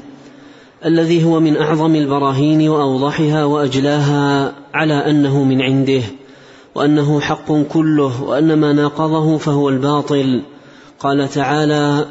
الذي 0.85 1.23
هو 1.23 1.39
من 1.39 1.57
أعظم 1.57 1.95
البراهين 1.95 2.69
وأوضحها 2.69 3.45
وأجلاها 3.45 4.53
على 4.73 4.93
أنه 4.93 5.43
من 5.43 5.61
عنده 5.61 6.01
وأنه 6.75 7.19
حق 7.19 7.51
كله 7.51 8.23
وأن 8.23 8.53
ما 8.53 8.73
ناقضه 8.73 9.37
فهو 9.37 9.69
الباطل. 9.69 10.41
قال 10.99 11.29
تعالى 11.29 12.05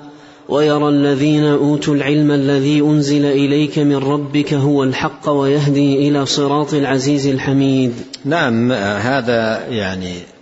ويرى 0.49 0.89
الذين 0.89 1.45
أوتوا 1.45 1.95
العلم 1.95 2.31
الذي 2.31 2.81
أنزل 2.81 3.25
إليك 3.25 3.79
من 3.79 3.97
ربك 3.97 4.55
هو 4.55 4.85
الحق 4.85 5.29
ويهدي 5.29 6.09
إلى 6.09 6.27
صراط 6.27 6.75
العزيز 6.75 7.27
الحميد. 7.27 7.93
نعم 8.25 8.73
هذا 8.73 9.67
يعني 9.69 10.34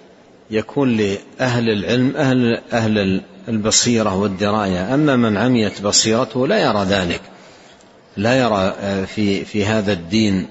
يكون 0.53 0.97
لأهل 0.97 1.71
العلم 1.71 2.17
أهل 2.17 2.61
أهل 2.73 3.21
البصيرة 3.49 4.17
والدراية. 4.17 4.95
أما 4.95 5.17
من 5.17 5.37
عميت 5.37 5.83
بصيرته 5.83 6.47
لا 6.47 6.59
يرى 6.59 6.85
ذلك. 6.85 7.21
لا 8.17 8.39
يرى 8.39 8.75
في 9.07 9.45
في 9.45 9.65
هذا 9.65 9.93
الدين 9.93 10.47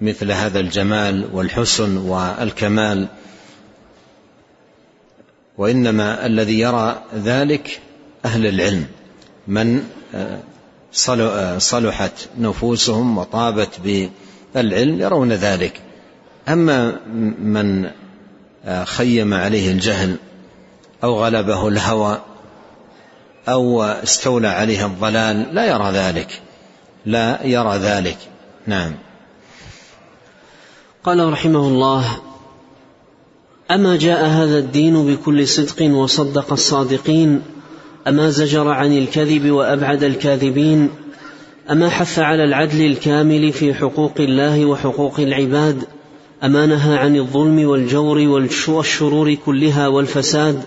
مثل 0.00 0.32
هذا 0.32 0.60
الجمال 0.60 1.28
والحسن 1.32 1.96
والكمال. 1.96 3.08
وإنما 5.58 6.26
الذي 6.26 6.60
يرى 6.60 7.02
ذلك 7.14 7.80
أهل 8.24 8.46
العلم. 8.46 8.86
من 9.48 9.82
صلحت 11.58 12.28
نفوسهم 12.38 13.18
وطابت 13.18 13.80
بالعلم 14.54 15.00
يرون 15.00 15.32
ذلك. 15.32 15.80
أما 16.48 17.00
من 17.38 17.90
خيم 18.84 19.34
عليه 19.34 19.72
الجهل 19.72 20.16
أو 21.04 21.24
غلبه 21.24 21.68
الهوى 21.68 22.20
أو 23.48 23.82
استولى 23.82 24.48
عليه 24.48 24.86
الضلال 24.86 25.54
لا 25.54 25.66
يرى 25.66 25.90
ذلك. 25.90 26.42
لا 27.06 27.46
يرى 27.46 27.78
ذلك. 27.78 28.18
نعم. 28.66 28.92
قال 31.04 31.32
رحمه 31.32 31.68
الله 31.68 32.18
أما 33.70 33.96
جاء 33.96 34.26
هذا 34.26 34.58
الدين 34.58 35.06
بكل 35.06 35.48
صدق 35.48 35.82
وصدق 35.82 36.52
الصادقين 36.52 37.42
أما 38.08 38.30
زجر 38.30 38.68
عن 38.68 38.98
الكذب 38.98 39.50
وأبعد 39.50 40.04
الكاذبين 40.04 40.90
أما 41.70 41.88
حث 41.90 42.18
على 42.18 42.44
العدل 42.44 42.86
الكامل 42.86 43.52
في 43.52 43.74
حقوق 43.74 44.14
الله 44.20 44.64
وحقوق 44.64 45.20
العباد 45.20 45.84
اما 46.44 46.66
نهى 46.66 46.96
عن 46.96 47.16
الظلم 47.16 47.68
والجور 47.68 48.18
والشرور 48.68 49.34
كلها 49.34 49.88
والفساد 49.88 50.62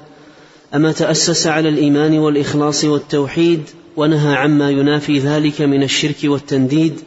أما 0.75 0.91
تأسس 0.91 1.47
على 1.47 1.69
الإيمان 1.69 2.17
والإخلاص 2.17 2.83
والتوحيد 2.83 3.61
ونهى 3.97 4.35
عما 4.35 4.69
ينافي 4.69 5.19
ذلك 5.19 5.61
من 5.61 5.83
الشرك 5.83 6.15
والتنديد. 6.23 6.99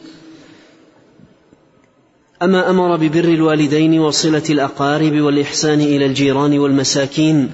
أما 2.41 2.69
أمر 2.69 2.97
ببر 2.97 3.23
الوالدين 3.23 3.99
وصلة 3.99 4.43
الأقارب 4.49 5.21
والإحسان 5.21 5.81
إلى 5.81 6.05
الجيران 6.05 6.59
والمساكين 6.59 7.51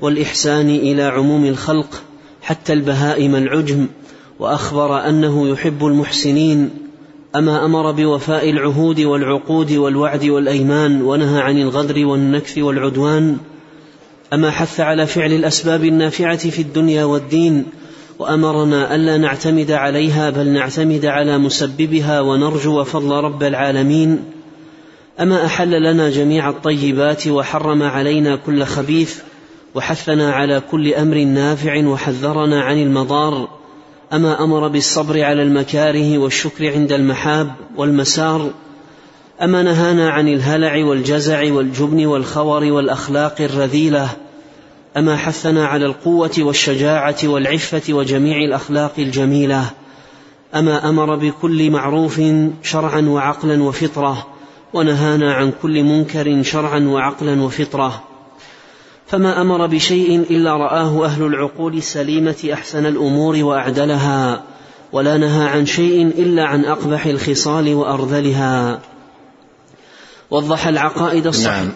والإحسان 0.00 0.70
إلى 0.70 1.02
عموم 1.02 1.44
الخلق 1.44 2.02
حتى 2.42 2.72
البهائم 2.72 3.34
العجم 3.36 3.86
وأخبر 4.38 5.08
أنه 5.08 5.48
يحب 5.48 5.86
المحسنين. 5.86 6.70
أما 7.36 7.64
أمر 7.64 7.90
بوفاء 7.90 8.50
العهود 8.50 9.00
والعقود 9.00 9.72
والوعد 9.72 10.24
والأيمان 10.24 11.02
ونهى 11.02 11.40
عن 11.40 11.58
الغدر 11.58 12.06
والنكث 12.06 12.58
والعدوان 12.58 13.36
أما 14.32 14.50
حث 14.50 14.80
على 14.80 15.06
فعل 15.06 15.32
الأسباب 15.32 15.84
النافعة 15.84 16.36
في 16.36 16.62
الدنيا 16.62 17.04
والدين 17.04 17.66
وأمرنا 18.18 18.94
ألا 18.94 19.16
نعتمد 19.16 19.70
عليها 19.70 20.30
بل 20.30 20.48
نعتمد 20.48 21.06
على 21.06 21.38
مسببها 21.38 22.20
ونرجو 22.20 22.84
فضل 22.84 23.10
رب 23.10 23.42
العالمين. 23.42 24.24
أما 25.20 25.44
أحل 25.44 25.82
لنا 25.82 26.10
جميع 26.10 26.50
الطيبات 26.50 27.28
وحرم 27.28 27.82
علينا 27.82 28.36
كل 28.36 28.64
خبيث 28.64 29.20
وحثنا 29.74 30.32
على 30.32 30.62
كل 30.70 30.94
أمر 30.94 31.24
نافع 31.24 31.86
وحذرنا 31.86 32.62
عن 32.62 32.82
المضار. 32.82 33.48
أما 34.12 34.44
أمر 34.44 34.68
بالصبر 34.68 35.22
على 35.22 35.42
المكاره 35.42 36.18
والشكر 36.18 36.72
عند 36.72 36.92
المحاب 36.92 37.52
والمسار 37.76 38.50
أما 39.42 39.62
نهانا 39.62 40.10
عن 40.10 40.28
الهلع 40.28 40.84
والجزع 40.84 41.52
والجبن 41.52 42.06
والخور 42.06 42.64
والأخلاق 42.64 43.40
الرذيلة 43.40 44.08
أما 44.96 45.16
حثنا 45.16 45.66
على 45.66 45.86
القوة 45.86 46.30
والشجاعة 46.38 47.16
والعفة 47.24 47.94
وجميع 47.94 48.36
الأخلاق 48.36 48.92
الجميلة 48.98 49.70
أما 50.54 50.88
أمر 50.88 51.16
بكل 51.16 51.70
معروف 51.70 52.20
شرعا 52.62 53.00
وعقلا 53.00 53.62
وفطرة 53.62 54.26
ونهانا 54.72 55.34
عن 55.34 55.52
كل 55.62 55.82
منكر 55.82 56.42
شرعا 56.42 56.78
وعقلا 56.78 57.42
وفطرة. 57.42 58.02
فما 59.06 59.40
أمر 59.40 59.66
بشيء 59.66 60.20
إلا 60.30 60.56
رآه 60.56 61.04
أهل 61.04 61.22
العقول 61.22 61.76
السليمة 61.76 62.50
أحسن 62.52 62.86
الأمور 62.86 63.36
وأعدلها 63.36 64.42
ولا 64.92 65.16
نهى 65.16 65.48
عن 65.48 65.66
شيء 65.66 66.06
إلا 66.06 66.44
عن 66.44 66.64
أقبح 66.64 67.06
الخصال 67.06 67.74
وأرذلها. 67.74 68.80
وضح 70.30 70.66
العقائد 70.66 71.26
الصحيحة 71.26 71.62
نعم. 71.62 71.72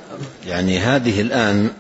يعني 0.46 0.78
هذه 0.78 1.20
الآن 1.20 1.70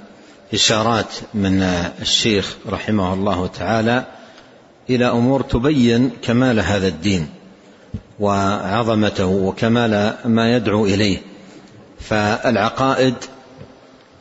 إشارات 0.54 1.14
من 1.34 1.62
الشيخ 2.02 2.56
رحمه 2.68 3.14
الله 3.14 3.46
تعالى 3.46 4.04
إلى 4.90 5.06
أمور 5.06 5.42
تبين 5.42 6.10
كمال 6.22 6.60
هذا 6.60 6.88
الدين 6.88 7.28
وعظمته 8.20 9.26
وكمال 9.26 10.14
ما 10.24 10.56
يدعو 10.56 10.86
إليه. 10.86 11.18
فالعقائد 12.00 13.14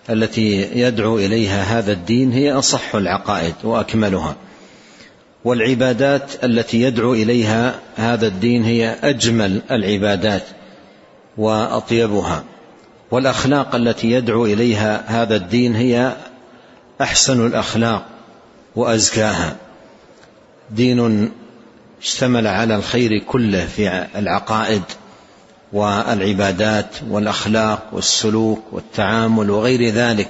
التي 0.09 0.79
يدعو 0.79 1.17
إليها 1.17 1.79
هذا 1.79 1.91
الدين 1.91 2.31
هي 2.31 2.51
أصح 2.51 2.95
العقائد 2.95 3.55
وأكملها. 3.63 4.35
والعبادات 5.43 6.43
التي 6.43 6.81
يدعو 6.81 7.13
إليها 7.13 7.79
هذا 7.95 8.27
الدين 8.27 8.63
هي 8.63 8.95
أجمل 9.03 9.61
العبادات 9.71 10.43
وأطيبها. 11.37 12.43
والأخلاق 13.11 13.75
التي 13.75 14.11
يدعو 14.11 14.45
إليها 14.45 15.03
هذا 15.07 15.35
الدين 15.35 15.75
هي 15.75 16.15
أحسن 17.01 17.45
الأخلاق 17.45 18.05
وأزكاها. 18.75 19.55
دين 20.71 21.31
اشتمل 22.01 22.47
على 22.47 22.75
الخير 22.75 23.19
كله 23.19 23.65
في 23.65 24.07
العقائد. 24.15 24.83
والعبادات 25.73 26.95
والأخلاق 27.09 27.89
والسلوك 27.91 28.63
والتعامل 28.71 29.49
وغير 29.49 29.93
ذلك 29.93 30.29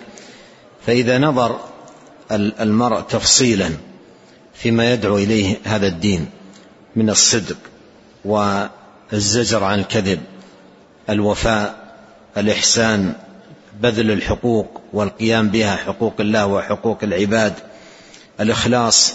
فإذا 0.85 1.17
نظر 1.17 1.59
المرء 2.31 3.01
تفصيلا 3.01 3.69
فيما 4.53 4.93
يدعو 4.93 5.17
إليه 5.17 5.57
هذا 5.63 5.87
الدين 5.87 6.25
من 6.95 7.09
الصدق 7.09 7.57
والزجر 8.25 9.63
عن 9.63 9.79
الكذب 9.79 10.19
الوفاء 11.09 11.75
الإحسان 12.37 13.13
بذل 13.81 14.11
الحقوق 14.11 14.81
والقيام 14.93 15.49
بها 15.49 15.75
حقوق 15.75 16.13
الله 16.19 16.45
وحقوق 16.45 16.97
العباد 17.03 17.53
الإخلاص 18.39 19.13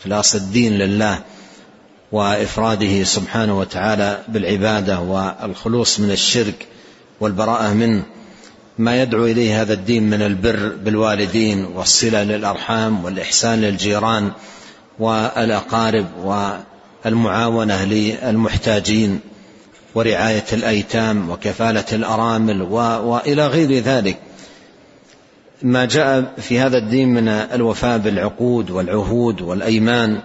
إخلاص 0.00 0.34
الدين 0.34 0.72
لله 0.72 1.22
وإفراده 2.12 3.04
سبحانه 3.04 3.58
وتعالى 3.58 4.18
بالعبادة 4.28 5.00
والخلوص 5.00 6.00
من 6.00 6.10
الشرك 6.10 6.66
والبراءة 7.20 7.72
منه. 7.72 8.02
ما 8.78 9.02
يدعو 9.02 9.26
إليه 9.26 9.62
هذا 9.62 9.72
الدين 9.72 10.10
من 10.10 10.22
البر 10.22 10.72
بالوالدين 10.84 11.64
والصلة 11.64 12.22
للأرحام 12.22 13.04
والإحسان 13.04 13.60
للجيران 13.60 14.30
والأقارب 14.98 16.06
والمعاونة 17.04 17.84
للمحتاجين 17.84 19.20
ورعاية 19.94 20.44
الأيتام 20.52 21.30
وكفالة 21.30 21.84
الأرامل 21.92 22.62
وإلى 22.62 23.46
غير 23.46 23.72
ذلك. 23.72 24.18
ما 25.62 25.84
جاء 25.84 26.34
في 26.38 26.60
هذا 26.60 26.78
الدين 26.78 27.08
من 27.08 27.28
الوفاء 27.28 27.98
بالعقود 27.98 28.70
والعهود 28.70 29.40
والأيمان 29.40 30.20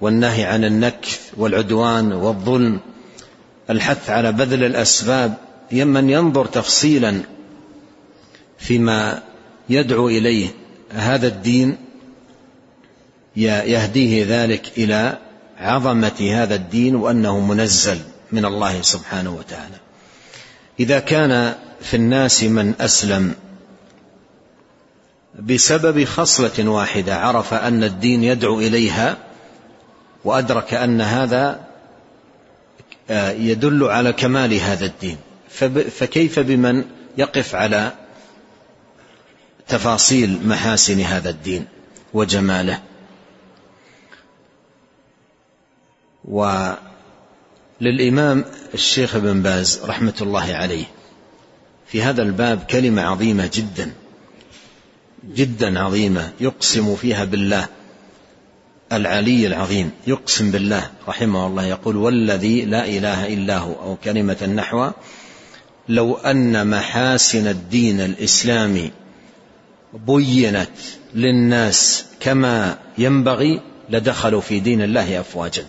والنهي 0.00 0.44
عن 0.44 0.64
النكث 0.64 1.20
والعدوان 1.36 2.12
والظلم 2.12 2.80
الحث 3.70 4.10
على 4.10 4.32
بذل 4.32 4.64
الأسباب 4.64 5.34
من 5.72 6.10
ينظر 6.10 6.46
تفصيلا 6.46 7.20
فيما 8.58 9.22
يدعو 9.68 10.08
إليه 10.08 10.48
هذا 10.90 11.26
الدين 11.26 11.76
يهديه 13.36 14.24
ذلك 14.28 14.72
إلى 14.78 15.18
عظمة 15.58 16.30
هذا 16.32 16.54
الدين 16.54 16.96
وأنه 16.96 17.40
منزل 17.40 17.98
من 18.32 18.44
الله 18.44 18.82
سبحانه 18.82 19.34
وتعالى. 19.34 19.76
إذا 20.80 20.98
كان 20.98 21.54
في 21.80 21.96
الناس 21.96 22.44
من 22.44 22.74
أسلم 22.80 23.34
بسبب 25.38 26.04
خصلة 26.04 26.70
واحدة 26.70 27.16
عرف 27.16 27.54
أن 27.54 27.84
الدين 27.84 28.24
يدعو 28.24 28.60
إليها 28.60 29.16
وأدرك 30.24 30.74
أن 30.74 31.00
هذا 31.00 31.68
آه، 33.10 33.30
يدل 33.30 33.84
على 33.84 34.12
كمال 34.12 34.54
هذا 34.54 34.86
الدين. 34.86 35.16
فكيف 35.90 36.38
بمن 36.38 36.84
يقف 37.18 37.54
على 37.54 37.92
تفاصيل 39.68 40.40
محاسن 40.44 41.00
هذا 41.00 41.30
الدين 41.30 41.66
وجماله؟ 42.14 42.82
وللإمام 47.80 48.44
الشيخ 48.74 49.14
ابن 49.16 49.42
باز 49.42 49.80
رحمة 49.84 50.14
الله 50.20 50.54
عليه 50.54 50.84
في 51.86 52.02
هذا 52.02 52.22
الباب 52.22 52.64
كلمة 52.64 53.02
عظيمة 53.02 53.50
جدا 53.54 53.92
جدا 55.34 55.80
عظيمة 55.80 56.32
يقسم 56.40 56.96
فيها 56.96 57.24
بالله. 57.24 57.68
العلي 58.92 59.46
العظيم 59.46 59.90
يقسم 60.06 60.50
بالله 60.50 60.90
رحمه 61.08 61.46
الله 61.46 61.66
يقول 61.66 61.96
والذي 61.96 62.64
لا 62.64 62.84
إله 62.86 63.34
إلا 63.34 63.58
هو 63.58 63.72
أو 63.72 63.96
كلمة 64.04 64.36
النحو 64.42 64.90
لو 65.88 66.14
أن 66.14 66.66
محاسن 66.66 67.46
الدين 67.46 68.00
الإسلامي 68.00 68.90
بينت 70.06 70.70
للناس 71.14 72.04
كما 72.20 72.78
ينبغي 72.98 73.60
لدخلوا 73.90 74.40
في 74.40 74.60
دين 74.60 74.82
الله 74.82 75.20
افواجا. 75.20 75.64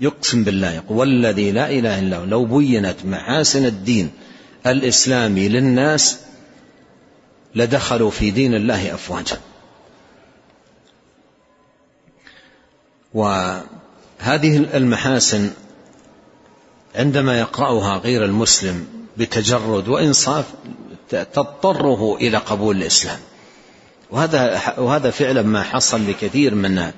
يقسم 0.00 0.44
بالله 0.44 0.72
يقول 0.72 0.98
والذي 0.98 1.52
لا 1.52 1.70
إله 1.70 1.98
إلا 1.98 2.16
هو 2.16 2.24
لو 2.24 2.44
بينت 2.44 2.96
محاسن 3.04 3.66
الدين 3.66 4.10
الإسلامي 4.66 5.48
للناس 5.48 6.18
لدخلوا 7.54 8.10
في 8.10 8.30
دين 8.30 8.54
الله 8.54 8.94
افواجا. 8.94 9.38
وهذه 13.14 14.56
المحاسن 14.74 15.50
عندما 16.94 17.40
يقرأها 17.40 17.98
غير 17.98 18.24
المسلم 18.24 18.86
بتجرد 19.16 19.88
وإنصاف 19.88 20.44
تضطره 21.10 22.16
إلى 22.16 22.36
قبول 22.38 22.76
الإسلام. 22.76 23.18
وهذا 24.10 24.62
وهذا 24.78 25.10
فعلا 25.10 25.42
ما 25.42 25.62
حصل 25.62 26.08
لكثير 26.08 26.54
من 26.54 26.90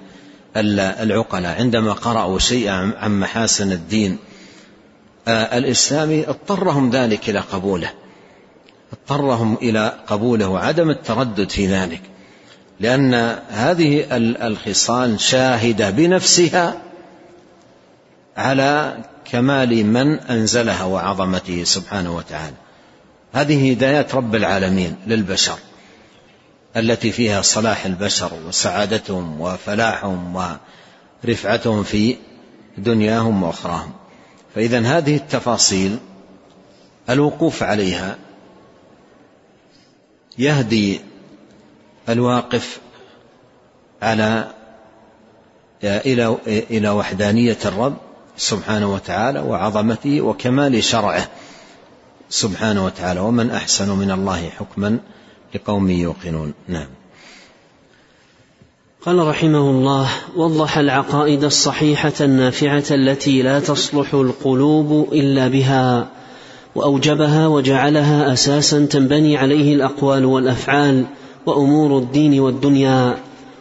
العقلاء. 0.56 1.58
عندما 1.58 1.92
قرأوا 1.92 2.38
شيئا 2.38 2.92
عن 2.96 3.20
محاسن 3.20 3.72
الدين 3.72 4.18
الإسلامي 5.28 6.28
اضطرهم 6.28 6.90
ذلك 6.90 7.30
إلى 7.30 7.40
قبوله. 7.40 7.92
اضطرهم 8.92 9.54
إلى 9.62 9.98
قبوله 10.06 10.48
وعدم 10.48 10.90
التردد 10.90 11.50
في 11.50 11.66
ذلك. 11.66 12.00
لأن 12.80 13.14
هذه 13.48 14.06
الخصال 14.46 15.20
شاهدة 15.20 15.90
بنفسها 15.90 16.82
على 18.36 19.02
كمال 19.24 19.86
من 19.86 20.18
أنزلها 20.18 20.84
وعظمته 20.84 21.64
سبحانه 21.64 22.16
وتعالى. 22.16 22.56
هذه 23.32 23.70
هدايات 23.72 24.14
رب 24.14 24.34
العالمين 24.34 24.96
للبشر 25.06 25.58
التي 26.76 27.12
فيها 27.12 27.42
صلاح 27.42 27.86
البشر 27.86 28.30
وسعادتهم 28.46 29.40
وفلاحهم 29.40 30.48
ورفعتهم 31.24 31.82
في 31.82 32.16
دنياهم 32.78 33.42
وأخراهم. 33.42 33.92
فإذا 34.54 34.80
هذه 34.80 35.16
التفاصيل 35.16 35.98
الوقوف 37.10 37.62
عليها 37.62 38.16
يهدي 40.38 41.00
الواقف 42.08 42.80
على 44.02 44.48
إلى 45.84 46.36
إلى 46.46 46.90
وحدانية 46.90 47.58
الرب 47.64 47.96
سبحانه 48.36 48.94
وتعالى 48.94 49.40
وعظمته 49.40 50.20
وكمال 50.20 50.84
شرعه 50.84 51.28
سبحانه 52.30 52.84
وتعالى. 52.84 53.20
ومن 53.20 53.50
أحسن 53.50 53.88
من 53.90 54.10
الله 54.10 54.48
حكما 54.48 54.98
لقوم 55.54 55.90
يوقنون. 55.90 56.54
نعم. 56.68 56.86
قال 59.06 59.18
رحمه 59.18 59.70
الله 59.70 60.08
وضح 60.36 60.78
العقائد 60.78 61.44
الصحيحة 61.44 62.12
النافعة 62.20 62.84
التي 62.90 63.42
لا 63.42 63.60
تصلح 63.60 64.14
القلوب 64.14 65.12
إلا 65.12 65.48
بها 65.48 66.08
وأوجبها 66.74 67.46
وجعلها 67.46 68.32
أساسا 68.32 68.86
تنبني 68.86 69.36
عليه 69.36 69.74
الأقوال 69.74 70.24
والأفعال. 70.24 71.04
وأمور 71.46 71.98
الدين 71.98 72.40
والدنيا 72.40 73.16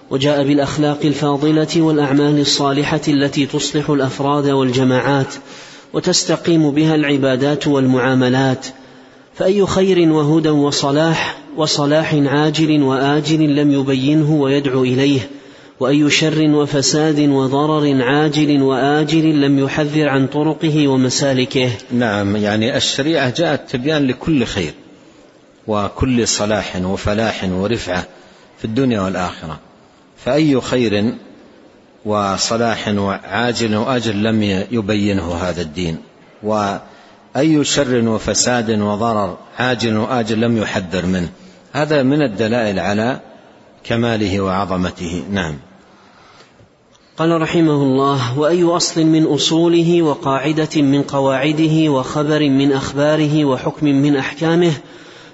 وجاء 0.10 0.44
بالأخلاق 0.44 1.00
الفاضلة 1.06 1.82
والأعمال 1.82 2.40
الصالحة 2.40 3.02
التي 3.08 3.46
تصلح 3.46 3.90
الأفراد 3.90 4.50
والجماعات 4.50 5.36
وتستقيم 5.94 6.72
بها 6.72 6.96
العبادات 6.96 7.68
والمعاملات. 7.68 8.68
فأي 9.36 9.66
خير 9.66 10.12
وهدى 10.12 10.50
وصلاح 10.50 11.38
وصلاح 11.58 12.14
عاجل 12.14 12.84
وآجل 12.84 13.56
لم 13.56 13.72
يبينه 13.72 14.32
ويدعو 14.34 14.84
إليه 14.84 15.20
وأي 15.80 16.10
شر 16.10 16.50
وفساد 16.50 17.20
وضرر 17.20 18.02
عاجل 18.02 18.62
وآجل 18.62 19.42
لم 19.42 19.60
يحذر 19.60 20.10
عن 20.10 20.28
طرقه 20.28 20.88
ومسالكه. 20.88 21.70
نعم 21.92 22.36
يعني 22.36 22.78
الشريعة 22.78 23.34
جاءت 23.38 23.70
تبيان 23.70 24.08
لكل 24.08 24.46
خير. 24.46 24.74
وكل 25.68 26.28
صلاح 26.28 26.76
وفلاح 26.76 27.44
ورفعة 27.52 28.06
في 28.58 28.66
الدنيا 28.66 29.02
والآخرة. 29.02 29.60
فأي 30.18 30.62
خير 30.62 31.14
وصلاح 32.06 32.88
عاجل 33.24 33.76
وأجل 33.76 34.24
لم 34.24 34.44
يبينه 34.72 35.36
هذا 35.36 35.62
الدين. 35.62 35.98
وأي 36.44 37.64
شر 37.64 38.08
وفساد 38.08 38.70
وضرر 38.82 39.38
عاجل 39.60 39.98
وأجل 39.98 40.42
لم 40.42 40.58
يحذر 40.58 41.06
منه. 41.06 41.30
هذا 41.74 42.04
من 42.04 42.22
الدلائل 42.22 42.80
على 42.80 43.20
كماله 43.84 44.42
وعظمته. 44.42 45.24
نعم. 45.32 45.58
قال 47.18 47.42
رحمه 47.42 47.84
الله 47.84 48.40
وأي 48.40 48.64
أصل 48.64 49.06
من 49.06 49.24
أصوله 49.24 50.02
وقاعدة 50.02 50.82
من 50.82 51.02
قواعده 51.02 51.92
وخبر 51.92 52.50
من 52.50 52.72
أخباره 52.72 53.46
وحكم 53.46 53.86
من 53.86 54.16
أحكامه 54.16 54.72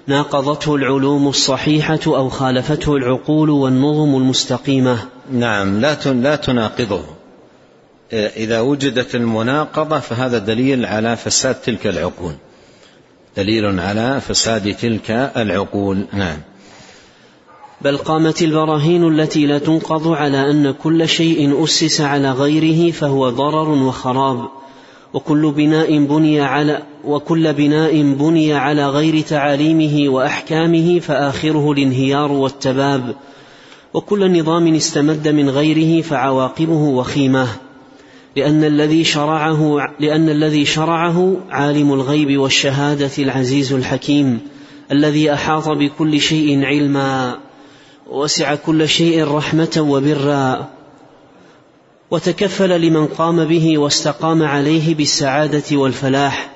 ناقضته 0.06 0.74
العلوم 0.74 1.28
الصحيحة 1.28 2.00
أو 2.06 2.28
خالفته 2.28 2.96
العقول 2.96 3.50
والنظم 3.50 4.16
المستقيمة. 4.16 4.98
نعم 5.32 5.80
لا 5.80 6.12
لا 6.12 6.36
تناقضه. 6.36 7.02
إذا 8.12 8.60
وجدت 8.60 9.14
المناقضة 9.14 9.98
فهذا 9.98 10.38
دليل 10.38 10.86
على 10.86 11.16
فساد 11.16 11.54
تلك 11.54 11.86
العقول. 11.86 12.32
دليل 13.36 13.80
على 13.80 14.20
فساد 14.20 14.74
تلك 14.74 15.10
العقول. 15.36 16.06
نعم. 16.12 16.38
بل 17.80 17.96
قامت 17.96 18.42
البراهين 18.42 19.08
التي 19.08 19.46
لا 19.46 19.58
تنقض 19.58 20.08
على 20.08 20.50
أن 20.50 20.70
كل 20.70 21.08
شيء 21.08 21.64
أسس 21.64 22.00
على 22.00 22.30
غيره 22.30 22.92
فهو 22.92 23.30
ضرر 23.30 23.68
وخراب. 23.68 24.48
وكل 25.14 25.52
بناء 25.56 25.98
بني 25.98 26.40
على 26.40 26.82
وكل 27.04 27.52
بناء 27.52 28.02
بني 28.02 28.54
على 28.54 28.88
غير 28.88 29.20
تعاليمه 29.20 30.12
وأحكامه 30.12 30.98
فآخره 30.98 31.72
الانهيار 31.72 32.32
والتباب. 32.32 33.14
وكل 33.94 34.40
نظام 34.40 34.74
استمد 34.74 35.28
من 35.28 35.50
غيره 35.50 36.02
فعواقبه 36.02 36.82
وخيمه. 36.82 37.48
لأن 38.36 38.64
الذي 38.64 39.04
شرعه 39.04 39.88
لأن 40.00 40.28
الذي 40.28 40.64
شرعه 40.64 41.36
عالم 41.50 41.92
الغيب 41.92 42.40
والشهادة 42.40 43.10
العزيز 43.18 43.72
الحكيم 43.72 44.38
الذي 44.92 45.32
أحاط 45.32 45.68
بكل 45.68 46.20
شيء 46.20 46.64
علما 46.64 47.38
وسع 48.10 48.54
كل 48.54 48.88
شيء 48.88 49.24
رحمة 49.24 49.86
وبرا. 49.88 50.68
وتكفل 52.12 52.80
لمن 52.80 53.06
قام 53.06 53.44
به 53.44 53.78
واستقام 53.78 54.42
عليه 54.42 54.94
بالسعادة 54.94 55.76
والفلاح 55.76 56.50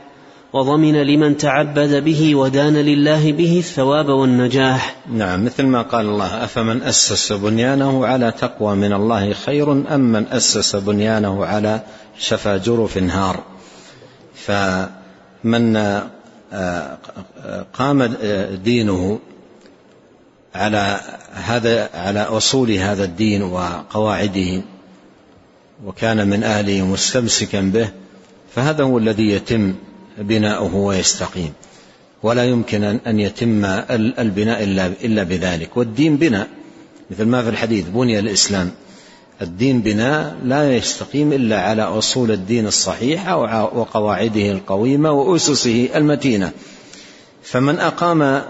وضمن 0.53 0.97
لمن 1.03 1.37
تعبد 1.37 2.05
به 2.05 2.35
ودان 2.35 2.77
لله 2.77 3.33
به 3.33 3.59
الثواب 3.59 4.09
والنجاح. 4.09 4.97
نعم 5.13 5.45
مثل 5.45 5.63
ما 5.63 5.83
قال 5.83 6.07
الله 6.07 6.45
أفمن 6.45 6.83
أسس 6.83 7.33
بنيانه 7.33 8.07
على 8.07 8.33
تقوى 8.33 8.77
من 8.77 8.93
الله 8.93 9.33
خير 9.33 9.73
أم 9.73 10.01
من 10.01 10.27
أسس 10.27 10.77
بنيانه 10.77 11.45
على 11.47 11.81
شفا 12.19 12.57
جرف 12.57 12.99
نهار 12.99 13.43
فمن 14.35 15.77
آه، 16.53 16.99
قام 17.73 18.03
دينه 18.65 19.19
على 20.55 21.01
هذا 21.33 21.91
على 21.95 22.21
أصول 22.21 22.71
هذا 22.71 23.05
الدين 23.05 23.43
وقواعده 23.43 24.63
وكان 25.85 26.29
من 26.29 26.43
أهله 26.43 26.87
مستمسكا 26.87 27.61
به 27.61 27.89
فهذا 28.55 28.85
هو 28.85 28.99
الذي 28.99 29.31
يتم 29.31 29.75
بناؤه 30.19 30.75
ويستقيم. 30.75 31.53
ولا 32.23 32.45
يمكن 32.45 32.85
ان 32.85 33.21
يتم 33.21 33.65
البناء 34.19 34.65
إلا 35.05 35.23
بذلك. 35.23 35.77
والدين 35.77 36.17
بناء 36.17 36.49
مثل 37.11 37.25
ما 37.25 37.43
في 37.43 37.49
الحديث 37.49 37.89
بني 37.89 38.19
الإسلام. 38.19 38.71
الدين 39.43 39.81
بناء 39.81 40.37
لا 40.45 40.77
يستقيم 40.77 41.33
إلا 41.33 41.61
على 41.61 41.83
أصول 41.83 42.31
الدين 42.31 42.67
الصحيحة 42.67 43.37
وقواعده 43.65 44.51
القويمة 44.51 45.11
وأسسه 45.11 45.89
المتينة. 45.95 46.53
فمن 47.43 47.79
أقام 47.79 48.43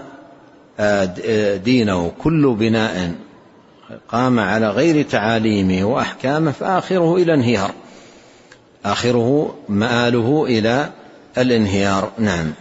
دينه 1.63 2.11
كل 2.23 2.55
بناء 2.59 3.15
قام 4.09 4.39
على 4.39 4.69
غير 4.69 5.05
تعاليمه 5.05 5.85
وأحكامه 5.85 6.51
فآخره 6.51 7.15
إلى 7.15 7.33
انهيار. 7.33 7.71
آخره 8.85 9.55
مآله 9.69 10.45
إلى 10.45 10.89
الانهيار. 11.37 12.11
نعم. 12.19 12.51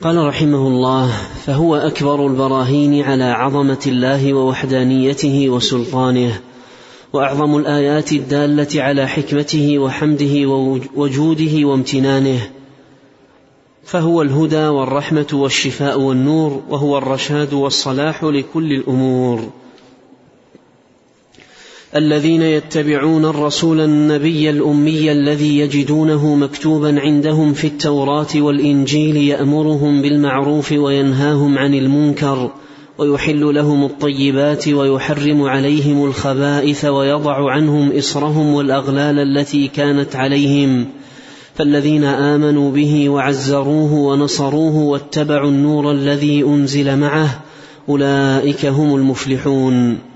قال 0.00 0.26
رحمه 0.26 0.68
الله 0.68 1.12
فهو 1.46 1.76
أكبر 1.76 2.26
البراهين 2.26 3.02
على 3.02 3.24
عظمة 3.24 3.80
الله 3.86 4.34
ووحدانيته 4.34 5.48
وسلطانه 5.48 6.40
وأعظم 7.12 7.56
الآيات 7.56 8.12
الدالة 8.12 8.82
على 8.82 9.08
حكمته 9.08 9.78
وحمده 9.78 10.48
ووجوده 10.96 11.66
وامتنانه. 11.66 12.50
فهو 13.84 14.22
الهدى 14.22 14.66
والرحمة 14.66 15.26
والشفاء 15.32 16.00
والنور 16.00 16.62
وهو 16.68 16.98
الرشاد 16.98 17.52
والصلاح 17.52 18.24
لكل 18.24 18.72
الأمور. 18.72 19.50
الذين 21.96 22.42
يتبعون 22.42 23.24
الرسول 23.24 23.80
النبي 23.80 24.50
الأمي 24.50 25.12
الذي 25.12 25.58
يجدونه 25.58 26.34
مكتوبا 26.34 27.00
عندهم 27.00 27.52
في 27.52 27.66
التوراة 27.66 28.26
والإنجيل 28.36 29.16
يأمرهم 29.16 30.02
بالمعروف 30.02 30.72
وينهاهم 30.72 31.58
عن 31.58 31.74
المنكر 31.74 32.50
ويحل 32.98 33.54
لهم 33.54 33.84
الطيبات 33.84 34.68
ويحرم 34.68 35.42
عليهم 35.42 36.04
الخبائث 36.04 36.84
ويضع 36.84 37.50
عنهم 37.50 37.96
إصرهم 37.98 38.54
والأغلال 38.54 39.18
التي 39.18 39.68
كانت 39.68 40.16
عليهم. 40.16 40.86
فالذين 41.54 42.04
آمنوا 42.04 42.70
به 42.70 43.08
وعزروه 43.08 43.92
ونصروه 43.92 44.76
واتبعوا 44.76 45.50
النور 45.50 45.92
الذي 45.92 46.42
أنزل 46.42 46.96
معه 46.96 47.40
أولئك 47.88 48.66
هم 48.66 48.96
المفلحون. 48.96 50.09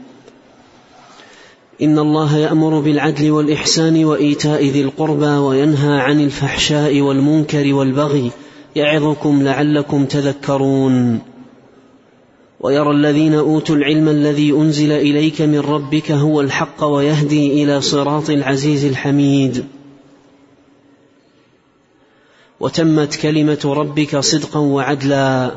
إن 1.83 1.99
الله 1.99 2.37
يأمر 2.37 2.81
بالعدل 2.81 3.31
والإحسان 3.31 4.05
وإيتاء 4.05 4.67
ذي 4.67 4.83
القربى 4.83 5.27
وينهى 5.27 6.01
عن 6.01 6.21
الفحشاء 6.21 7.01
والمنكر 7.01 7.75
والبغي 7.75 8.31
يعظكم 8.77 9.43
لعلكم 9.43 10.05
تذكرون. 10.05 11.21
ويرى 12.61 12.91
الذين 12.91 13.35
أوتوا 13.35 13.77
العلم 13.77 14.09
الذي 14.09 14.53
أنزل 14.53 14.93
إليك 14.93 15.43
من 15.43 15.59
ربك 15.59 16.13
هو 16.13 16.41
الحق 16.41 16.85
ويهدي 16.85 17.65
إلى 17.65 17.81
صراط 17.81 18.31
العزيز 18.31 18.85
الحميد. 18.85 19.65
وتمت 22.61 23.15
كلمة 23.15 23.61
ربك 23.65 24.19
صدقا 24.19 24.61
وعدلا. 24.61 25.51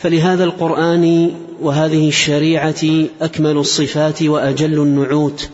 فلهذا 0.00 0.44
القرآن 0.44 1.30
وهذه 1.60 2.08
الشريعة 2.08 2.84
أكمل 3.20 3.56
الصفات 3.56 4.22
وأجل 4.22 4.82
النعوت 4.82 5.50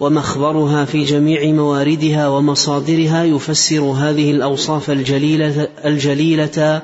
ومخبرها 0.00 0.84
في 0.84 1.04
جميع 1.04 1.52
مواردها 1.52 2.28
ومصادرها 2.28 3.24
يفسر 3.24 3.80
هذه 3.80 4.30
الأوصاف 4.30 4.90
الجليله 4.90 5.68
الجليلة 5.84 6.82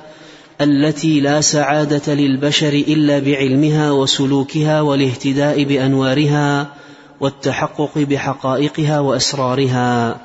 التي 0.60 1.20
لا 1.20 1.40
سعادة 1.40 2.14
للبشر 2.14 2.72
إلا 2.72 3.18
بعلمها 3.18 3.90
وسلوكها 3.90 4.80
والاهتداء 4.80 5.64
بأنوارها 5.64 6.74
والتحقق 7.20 7.98
بحقائقها 7.98 9.00
وأسرارها. 9.00 10.20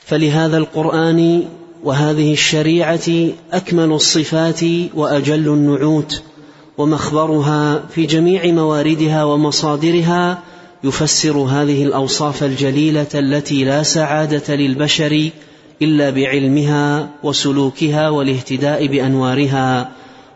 فلهذا 0.00 0.56
القرآن 0.56 1.44
وهذه 1.82 2.32
الشريعة 2.32 3.28
أكمل 3.52 3.92
الصفات 3.92 4.60
وأجل 4.94 5.48
النعوت 5.48 6.22
ومخبرها 6.78 7.82
في 7.94 8.06
جميع 8.06 8.46
مواردها 8.46 9.24
ومصادرها 9.24 10.42
يفسر 10.84 11.36
هذه 11.36 11.84
الأوصاف 11.84 12.42
الجليلة 12.42 13.06
التي 13.14 13.64
لا 13.64 13.82
سعادة 13.82 14.54
للبشر 14.54 15.30
إلا 15.82 16.10
بعلمها 16.10 17.08
وسلوكها 17.22 18.08
والاهتداء 18.08 18.86
بأنوارها 18.86 19.90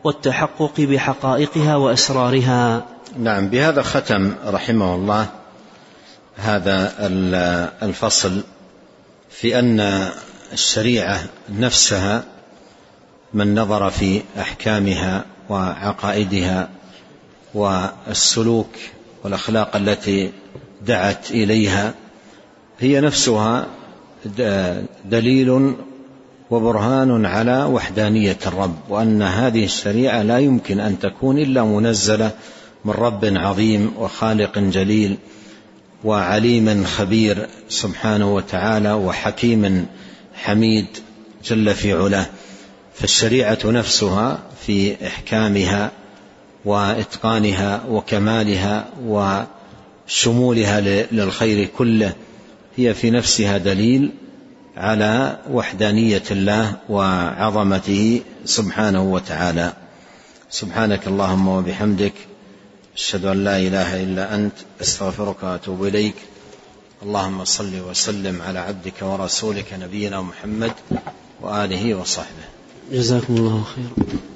والتحقق 0.04 0.80
بحقائقها 0.80 1.76
وأسرارها. 1.76 2.85
نعم 3.18 3.48
بهذا 3.48 3.82
ختم 3.82 4.35
رحمه 4.46 4.94
الله 4.94 5.26
هذا 6.37 6.92
الفصل 7.82 8.40
في 9.30 9.59
أن 9.59 10.09
الشريعة 10.52 11.24
نفسها 11.50 12.24
من 13.35 13.54
نظر 13.54 13.90
في 13.90 14.22
أحكامها 14.40 15.24
وعقائدها 15.48 16.68
والسلوك 17.54 18.70
والأخلاق 19.24 19.76
التي 19.76 20.32
دعت 20.87 21.30
إليها 21.30 21.94
هي 22.80 23.00
نفسها 23.00 23.66
دليل 25.04 25.74
وبرهان 26.50 27.26
على 27.26 27.64
وحدانية 27.64 28.38
الرب 28.46 28.76
وأن 28.88 29.22
هذه 29.22 29.64
الشريعة 29.64 30.22
لا 30.22 30.38
يمكن 30.38 30.80
أن 30.80 30.98
تكون 30.98 31.38
إلا 31.38 31.64
منزلة 31.64 32.30
من 32.85 32.92
رب 32.92 33.24
عظيم 33.24 33.92
وخالق 33.98 34.59
جليل 34.59 35.16
وعليم 36.04 36.85
خبير 36.85 37.48
سبحانه 37.68 38.35
وتعالى 38.35 38.92
وحكيم 38.92 39.87
حميد 40.37 40.87
جل 41.44 41.75
في 41.75 41.92
علاه 41.92 42.27
فالشريعة 42.94 43.59
نفسها 43.64 44.38
في 44.66 45.07
إحكامها 45.07 45.90
وإتقانها 46.64 47.85
وكمالها 47.88 48.88
وشمولها 49.07 50.81
للخير 51.12 51.68
كله 51.79 52.12
هي 52.77 52.94
في 52.94 53.11
نفسها 53.11 53.59
دليل 53.59 54.11
على 54.77 55.38
وحدانية 55.51 56.22
الله 56.31 56.77
وعظمته 56.88 58.20
سبحانه 58.44 59.03
وتعالى. 59.03 59.72
سبحانك 60.51 61.07
اللهم 61.07 61.49
وبحمدك 61.49 62.12
أشهد 62.96 63.25
أن 63.25 63.44
لا 63.44 63.59
إله 63.59 64.03
إلا 64.03 64.35
أنت 64.35 64.53
أستغفرك 64.81 65.42
وأتوب 65.42 65.85
إليك. 65.85 66.14
اللهم 67.02 67.44
صل 67.44 67.80
وسلم 67.80 68.42
على 68.42 68.59
عبدك 68.59 69.02
ورسولك 69.02 69.72
نبينا 69.72 70.20
محمد 70.20 70.72
وآله 71.42 71.94
وصحبه. 71.94 72.46
جزاكم 72.92 73.37
الله 73.37 73.64
خيرا. 73.74 74.36